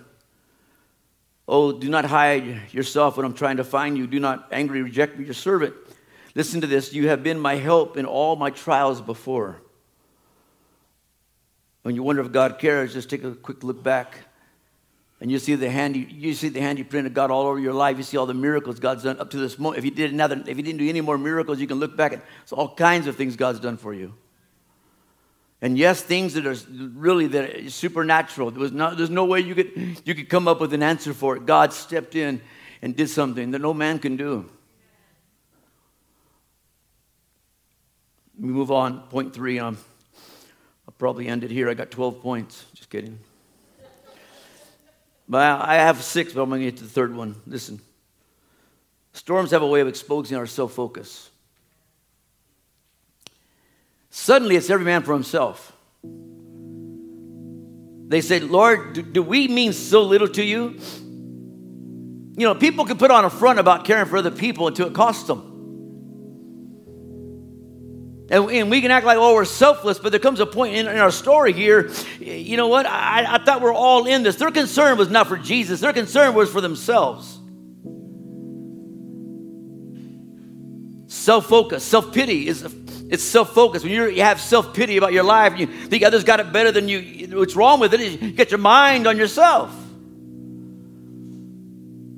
Oh, 1.49 1.73
do 1.73 1.89
not 1.89 2.05
hide 2.05 2.73
yourself 2.73 3.17
when 3.17 3.27
I'm 3.27 3.35
trying 3.35 3.59
to 3.59 3.65
find 3.65 3.97
you. 3.99 4.07
Do 4.07 4.21
not 4.21 4.49
angry 4.53 4.83
reject 4.83 5.19
me, 5.19 5.25
your 5.25 5.35
servant. 5.35 5.75
Listen 6.35 6.61
to 6.63 6.67
this. 6.67 6.93
You 6.93 7.09
have 7.09 7.23
been 7.23 7.39
my 7.39 7.57
help 7.57 7.97
in 7.97 8.07
all 8.07 8.37
my 8.37 8.51
trials 8.51 9.01
before. 9.01 9.61
When 11.83 11.95
you 11.95 12.03
wonder 12.03 12.23
if 12.23 12.33
God 12.33 12.59
cares, 12.59 12.93
just 12.93 13.11
take 13.11 13.25
a 13.25 13.35
quick 13.35 13.65
look 13.65 13.83
back. 13.83 14.19
And 15.21 15.31
you 15.31 15.39
see 15.39 15.55
the 15.55 15.71
hand, 15.71 15.95
you 15.95 16.35
see 16.35 16.49
the 16.49 16.61
hand 16.61 16.79
you 16.79 16.85
print 16.85 17.07
of 17.07 17.15
God 17.15 17.31
all 17.31 17.47
over 17.47 17.59
your 17.59 17.73
life. 17.73 17.97
You 17.97 18.03
see 18.03 18.17
all 18.17 18.27
the 18.27 18.35
miracles 18.35 18.81
God's 18.81 19.05
done 19.05 19.21
up 19.21 19.31
to 19.31 19.37
this 19.37 19.57
moment. 19.57 19.79
If 19.79 19.85
he 19.85 19.91
did 19.91 20.13
another, 20.13 20.43
if 20.47 20.57
he 20.57 20.63
didn't 20.63 20.79
do 20.79 20.89
any 20.89 21.01
more 21.01 21.17
miracles, 21.17 21.61
you 21.61 21.69
can 21.69 21.79
look 21.79 21.97
back 21.97 22.13
at 22.13 22.25
so 22.45 22.57
all 22.57 22.75
kinds 22.75 23.07
of 23.07 23.15
things 23.15 23.37
God's 23.37 23.61
done 23.61 23.77
for 23.77 23.95
you. 23.95 24.15
And 25.61 25.79
yes, 25.79 26.03
things 26.03 26.35
that 26.35 26.45
are 26.45 26.57
really 26.69 27.29
that 27.29 27.55
are 27.55 27.71
supernatural. 27.71 28.51
There 28.51 28.61
was 28.61 28.73
no, 28.73 28.97
there's 28.97 29.11
no 29.11 29.25
way 29.25 29.39
you 29.39 29.55
could 29.55 30.01
you 30.05 30.15
could 30.17 30.29
come 30.29 30.49
up 30.49 30.61
with 30.61 30.73
an 30.75 30.83
answer 30.83 31.15
for 31.15 31.37
it. 31.37 31.47
God 31.47 31.73
stepped 31.73 32.17
in 32.17 32.41
and 32.83 32.97
did 32.97 33.09
something 33.09 33.53
that 33.53 33.61
no 33.61 33.73
man 33.73 34.01
can 34.01 34.17
do. 34.17 34.51
We 38.37 38.49
move 38.49 38.73
on. 38.73 39.03
Point 39.03 39.33
three. 39.33 39.61
Um, 39.61 39.79
I'll 40.87 40.95
probably 40.99 41.29
end 41.29 41.45
it 41.45 41.51
here. 41.51 41.69
I 41.69 41.75
got 41.75 41.91
12 41.91 42.21
points. 42.21 42.65
Just 42.75 42.91
kidding. 42.91 43.19
But 45.29 45.63
I 45.63 45.77
have 45.77 46.03
six, 46.03 46.33
but 46.33 46.43
I'm 46.43 46.49
going 46.49 46.61
to 46.61 46.67
get 46.67 46.77
to 46.79 46.85
the 46.85 46.91
third 46.91 47.15
one. 47.15 47.37
Listen. 47.47 47.81
Storms 49.13 49.51
have 49.51 49.63
a 49.63 49.67
way 49.67 49.81
of 49.81 49.89
exposing 49.89 50.37
our 50.37 50.47
self 50.47 50.73
focus. 50.73 51.31
Suddenly, 54.11 54.57
it's 54.57 54.69
every 54.69 54.85
man 54.85 55.03
for 55.03 55.15
himself. 55.15 55.73
They 58.13 58.21
said, 58.21 58.45
Lord, 58.45 58.93
do, 58.93 59.03
do, 59.03 59.23
we 59.23 59.49
mean 59.49 59.73
so 59.73 60.03
little 60.03 60.29
to 60.29 60.45
you? 60.45 60.79
You 62.37 62.47
know, 62.47 62.55
people 62.55 62.85
can 62.85 62.99
put 62.99 63.11
on 63.11 63.25
a 63.25 63.31
front 63.31 63.59
about 63.59 63.87
caring 63.87 64.07
for 64.07 64.19
other 64.19 64.31
people 64.31 64.67
until 64.67 64.87
it 64.89 64.93
costs 64.93 65.25
them. 65.25 65.52
And, 68.33 68.51
and, 68.51 68.71
we 68.71 68.81
can 68.81 68.91
act 68.91 69.05
like, 69.05 69.19
oh, 69.19 69.35
we're 69.35 69.45
selfless, 69.45 69.99
but 69.99 70.11
there 70.11 70.19
comes 70.19 70.41
a 70.41 70.47
point 70.47 70.75
in, 70.75 70.89
in 70.89 70.97
our 70.97 71.11
story 71.11 71.53
here. 71.53 71.91
You 72.19 72.57
know 72.57 72.67
what? 72.67 72.87
I, 72.87 73.35
I 73.35 73.45
thought 73.45 73.61
we 73.61 73.67
we're 73.67 73.75
all 73.75 74.07
in 74.07 74.23
this. 74.23 74.37
Their 74.37 74.51
concern 74.51 74.97
was 74.97 75.11
not 75.11 75.27
for 75.27 75.37
Jesus, 75.37 75.81
their 75.81 75.93
concern 75.93 76.35
was 76.35 76.51
for 76.51 76.63
themselves. 76.63 77.39
Self 81.09 81.47
focus, 81.47 81.85
self 81.85 82.15
pity 82.15 82.49
is 82.49 82.63
it's 83.11 83.23
self 83.23 83.53
focus. 83.53 83.83
When 83.83 83.93
you 83.93 84.23
have 84.23 84.41
self 84.41 84.73
pity 84.73 84.97
about 84.97 85.13
your 85.13 85.25
life, 85.25 85.59
you 85.59 85.67
think 85.67 86.03
others 86.03 86.25
got 86.25 86.41
it 86.41 86.55
better 86.55 86.73
than 86.73 86.89
you. 86.89 87.37
What's 87.37 87.55
wrong 87.55 87.81
with 87.81 87.93
it 87.93 88.01
is 88.01 88.15
you 88.15 88.33
get 88.33 88.51
your 88.51 88.57
mind 88.57 89.07
on 89.07 89.19
yourself. 89.19 89.71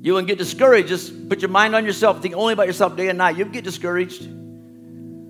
You 0.01 0.13
wouldn't 0.13 0.29
get 0.29 0.37
discouraged. 0.37 0.87
Just 0.87 1.27
put 1.27 1.41
your 1.41 1.51
mind 1.51 1.75
on 1.75 1.83
yourself. 1.83 2.21
Think 2.21 2.35
only 2.35 2.53
about 2.53 2.67
yourself 2.67 2.95
day 2.95 3.09
and 3.09 3.17
night. 3.17 3.35
You'll 3.35 3.49
get 3.49 3.65
discouraged. 3.65 4.29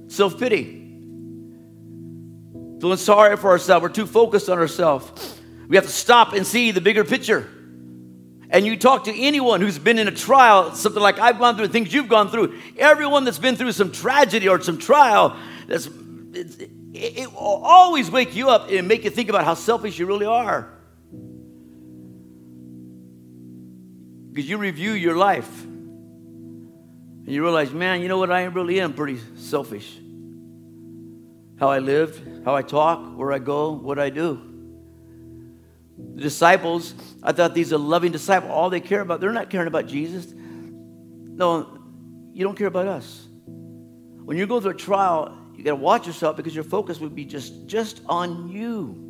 Self 0.08 0.39
pity. 0.39 0.82
Feeling 2.80 2.98
sorry 2.98 3.38
for 3.38 3.50
ourselves. 3.50 3.82
We're 3.82 3.89
too 3.89 4.06
focused 4.06 4.50
on 4.50 4.58
ourselves. 4.60 5.39
We 5.68 5.76
have 5.78 5.86
to 5.86 5.91
stop 5.91 6.34
and 6.34 6.46
see 6.46 6.72
the 6.72 6.82
bigger 6.82 7.04
picture. 7.04 7.50
And 8.50 8.65
you 8.65 8.78
talk 8.78 9.06
to 9.06 9.13
anyone 9.13 9.62
who's 9.62 9.80
been 9.80 9.98
in 9.98 10.08
a 10.08 10.12
trial, 10.12 10.74
something 10.76 11.02
like 11.02 11.18
I've 11.20 11.39
gone 11.39 11.58
through, 11.58 11.70
things 11.70 11.94
you've 11.94 12.08
gone 12.08 12.30
through, 12.30 12.60
everyone 12.78 13.26
that's 13.26 13.39
been 13.39 13.56
through 13.56 13.72
some 13.72 13.91
tragedy 13.91 14.48
or 14.48 14.62
some 14.62 14.78
trial, 14.78 15.36
that's, 15.68 15.88
it, 15.88 16.70
it 16.94 17.34
will 17.34 17.62
always 17.63 18.12
wake 18.12 18.36
you 18.36 18.50
up 18.50 18.70
and 18.70 18.88
make 18.88 19.04
you 19.04 19.10
think 19.10 19.30
about 19.30 19.46
how 19.46 19.56
selfish 19.56 19.98
you 19.98 20.06
really 20.06 20.28
are. 20.28 20.70
Because 24.32 24.48
you 24.48 24.58
review 24.58 24.91
your 24.91 25.15
life 25.15 25.65
and 27.26 27.34
you 27.34 27.42
realize, 27.42 27.74
man, 27.74 28.02
you 28.02 28.08
know 28.08 28.20
what? 28.20 28.32
I 28.32 28.44
really 28.44 28.80
am 28.80 28.94
pretty 28.94 29.20
selfish 29.36 30.00
how 31.60 31.70
I 31.70 31.80
lived, 31.80 32.44
how 32.44 32.56
I 32.56 32.62
talk, 32.62 33.18
where 33.18 33.32
I 33.32 33.40
go, 33.40 33.72
what 33.72 33.98
I 33.98 34.10
do. 34.10 34.40
The 35.98 36.22
disciples, 36.22 36.94
I 37.24 37.32
thought 37.32 37.54
these 37.54 37.72
are 37.72 37.78
loving 37.78 38.12
disciples. 38.12 38.52
All 38.52 38.70
they 38.70 38.82
care 38.82 39.02
about, 39.02 39.22
they're 39.22 39.32
not 39.32 39.50
caring 39.50 39.68
about 39.68 39.88
Jesus. 39.88 40.34
No, 40.36 41.80
you 42.34 42.44
don't 42.44 42.58
care 42.58 42.68
about 42.68 42.88
us. 42.88 43.26
When 43.46 44.38
you 44.38 44.46
go 44.46 44.60
through 44.60 44.72
a 44.72 44.76
trial, 44.76 45.38
you 45.56 45.64
got 45.64 45.72
to 45.72 45.76
watch 45.78 46.06
yourself 46.06 46.36
because 46.36 46.54
your 46.54 46.64
focus 46.66 47.00
would 47.00 47.16
be 47.16 47.26
just, 47.26 47.66
just 47.68 48.02
on 48.08 48.50
you. 48.50 49.02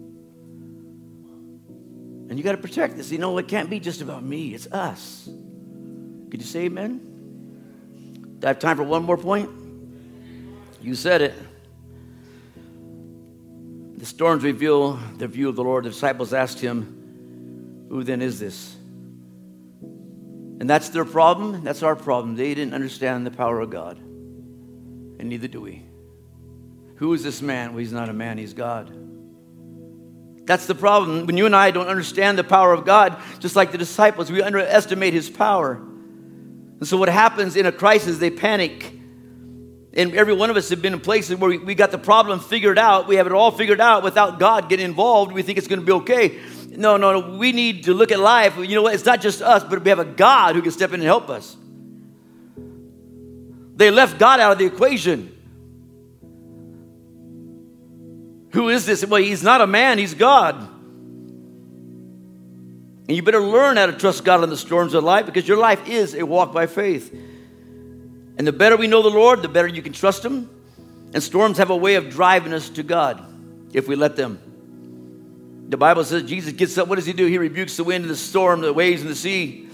And 2.29 2.37
you 2.37 2.43
got 2.43 2.51
to 2.51 2.57
protect 2.59 2.97
this. 2.97 3.11
You 3.11 3.17
know, 3.17 3.37
it 3.39 3.47
can't 3.47 3.69
be 3.69 3.79
just 3.79 4.01
about 4.01 4.23
me, 4.23 4.53
it's 4.53 4.67
us. 4.67 5.25
Could 5.25 6.41
you 6.41 6.47
say 6.47 6.61
amen? 6.65 7.14
I 8.45 8.49
have 8.49 8.59
time 8.59 8.77
for 8.77 8.83
one 8.83 9.03
more 9.03 9.17
point? 9.17 9.49
You 10.81 10.93
said 10.93 11.21
it. 11.21 11.33
The 13.97 14.05
storms 14.05 14.43
reveal 14.43 14.93
the 15.17 15.27
view 15.27 15.49
of 15.49 15.55
the 15.55 15.63
Lord. 15.63 15.85
The 15.85 15.89
disciples 15.89 16.31
asked 16.31 16.59
him, 16.59 17.87
Who 17.89 18.03
then 18.03 18.21
is 18.21 18.39
this? 18.39 18.75
And 19.81 20.69
that's 20.69 20.89
their 20.89 21.05
problem. 21.05 21.63
That's 21.63 21.81
our 21.81 21.95
problem. 21.95 22.35
They 22.35 22.53
didn't 22.53 22.75
understand 22.75 23.25
the 23.25 23.31
power 23.31 23.59
of 23.61 23.71
God. 23.71 23.97
And 23.97 25.23
neither 25.29 25.47
do 25.47 25.61
we. 25.61 25.83
Who 26.97 27.13
is 27.13 27.23
this 27.23 27.41
man? 27.41 27.71
Well, 27.71 27.79
he's 27.79 27.91
not 27.91 28.09
a 28.09 28.13
man, 28.13 28.37
he's 28.37 28.53
God. 28.53 28.95
That's 30.45 30.67
the 30.67 30.75
problem. 30.75 31.25
When 31.25 31.35
you 31.35 31.47
and 31.47 31.55
I 31.55 31.71
don't 31.71 31.87
understand 31.87 32.37
the 32.37 32.43
power 32.43 32.73
of 32.73 32.85
God, 32.85 33.17
just 33.39 33.55
like 33.55 33.71
the 33.71 33.79
disciples, 33.79 34.31
we 34.31 34.43
underestimate 34.43 35.13
his 35.13 35.29
power. 35.29 35.81
And 36.79 36.87
so 36.87 36.97
what 36.97 37.09
happens 37.09 37.55
in 37.55 37.65
a 37.65 37.71
crisis, 37.71 38.17
they 38.17 38.29
panic 38.29 38.91
And 39.95 40.13
every 40.13 40.33
one 40.33 40.49
of 40.49 40.57
us 40.57 40.69
have 40.69 40.81
been 40.81 40.93
in 40.93 40.99
places 40.99 41.37
where 41.37 41.49
we, 41.49 41.57
we 41.57 41.73
got 41.73 41.91
the 41.91 41.97
problem 41.97 42.41
figured 42.41 42.77
out. 42.77 43.07
We 43.07 43.15
have 43.15 43.27
it 43.27 43.31
all 43.33 43.51
figured 43.51 43.79
out 43.79 44.03
without 44.03 44.39
God 44.39 44.67
getting 44.67 44.85
involved. 44.85 45.31
We 45.31 45.41
think 45.41 45.57
it's 45.57 45.67
going 45.67 45.79
to 45.79 45.85
be 45.85 45.93
okay. 45.93 46.37
No, 46.71 46.97
no, 46.97 47.17
no. 47.17 47.37
We 47.37 47.53
need 47.53 47.85
to 47.85 47.93
look 47.93 48.11
at 48.11 48.19
life. 48.19 48.57
You 48.57 48.75
know 48.75 48.81
what? 48.81 48.93
It's 48.93 49.05
not 49.05 49.21
just 49.21 49.41
us, 49.41 49.63
but 49.63 49.81
we 49.81 49.89
have 49.89 49.99
a 49.99 50.05
God 50.05 50.55
who 50.55 50.61
can 50.61 50.71
step 50.71 50.89
in 50.89 50.95
and 50.95 51.03
help 51.03 51.29
us. 51.29 51.55
They 53.77 53.89
left 53.89 54.19
God 54.19 54.41
out 54.41 54.51
of 54.51 54.57
the 54.57 54.65
equation. 54.65 55.31
Who 58.51 58.69
is 58.69 58.85
this? 58.85 59.05
Well, 59.05 59.21
he's 59.21 59.43
not 59.43 59.61
a 59.61 59.67
man, 59.67 59.97
he's 59.97 60.13
God. 60.13 60.69
And 63.07 63.15
you 63.15 63.21
better 63.21 63.41
learn 63.41 63.77
how 63.77 63.85
to 63.85 63.93
trust 63.93 64.23
God 64.25 64.43
in 64.43 64.49
the 64.49 64.57
storms 64.57 64.93
of 64.93 65.03
life 65.03 65.25
because 65.25 65.47
your 65.47 65.57
life 65.57 65.87
is 65.87 66.15
a 66.15 66.25
walk 66.25 66.53
by 66.53 66.65
faith. 66.65 67.13
And 68.37 68.47
the 68.47 68.51
better 68.51 68.75
we 68.75 68.87
know 68.87 69.01
the 69.01 69.09
Lord, 69.09 69.41
the 69.41 69.47
better 69.47 69.67
you 69.67 69.81
can 69.81 69.93
trust 69.93 70.25
Him. 70.25 70.49
And 71.13 71.21
storms 71.21 71.57
have 71.59 71.69
a 71.69 71.75
way 71.75 71.95
of 71.95 72.09
driving 72.09 72.53
us 72.53 72.69
to 72.69 72.83
God 72.83 73.23
if 73.73 73.87
we 73.87 73.95
let 73.95 74.15
them. 74.15 74.39
The 75.69 75.77
Bible 75.77 76.03
says 76.03 76.23
Jesus 76.23 76.53
gets 76.53 76.77
up. 76.77 76.87
What 76.87 76.95
does 76.95 77.05
He 77.05 77.13
do? 77.13 77.27
He 77.27 77.37
rebukes 77.37 77.77
the 77.77 77.83
wind 77.83 78.03
and 78.03 78.11
the 78.11 78.17
storm, 78.17 78.61
the 78.61 78.73
waves 78.73 79.01
and 79.01 79.09
the 79.09 79.15
sea. 79.15 79.69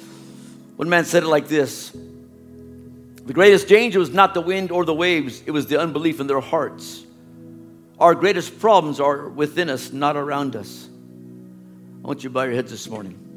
One 0.75 0.89
man 0.89 1.05
said 1.05 1.23
it 1.23 1.27
like 1.27 1.47
this 1.47 1.91
The 1.91 3.33
greatest 3.33 3.67
danger 3.67 3.99
was 3.99 4.11
not 4.11 4.33
the 4.33 4.41
wind 4.41 4.71
or 4.71 4.83
the 4.83 4.93
waves, 4.93 5.41
it 5.45 5.51
was 5.51 5.67
the 5.67 5.79
unbelief 5.79 6.19
in 6.19 6.27
their 6.27 6.41
hearts. 6.41 7.05
Our 7.99 8.15
greatest 8.15 8.59
problems 8.59 8.99
are 8.99 9.29
within 9.29 9.69
us, 9.69 9.93
not 9.93 10.17
around 10.17 10.55
us. 10.55 10.89
I 12.03 12.07
want 12.07 12.23
you 12.23 12.29
to 12.29 12.33
bow 12.33 12.43
your 12.43 12.53
heads 12.53 12.71
this 12.71 12.89
morning. 12.89 13.30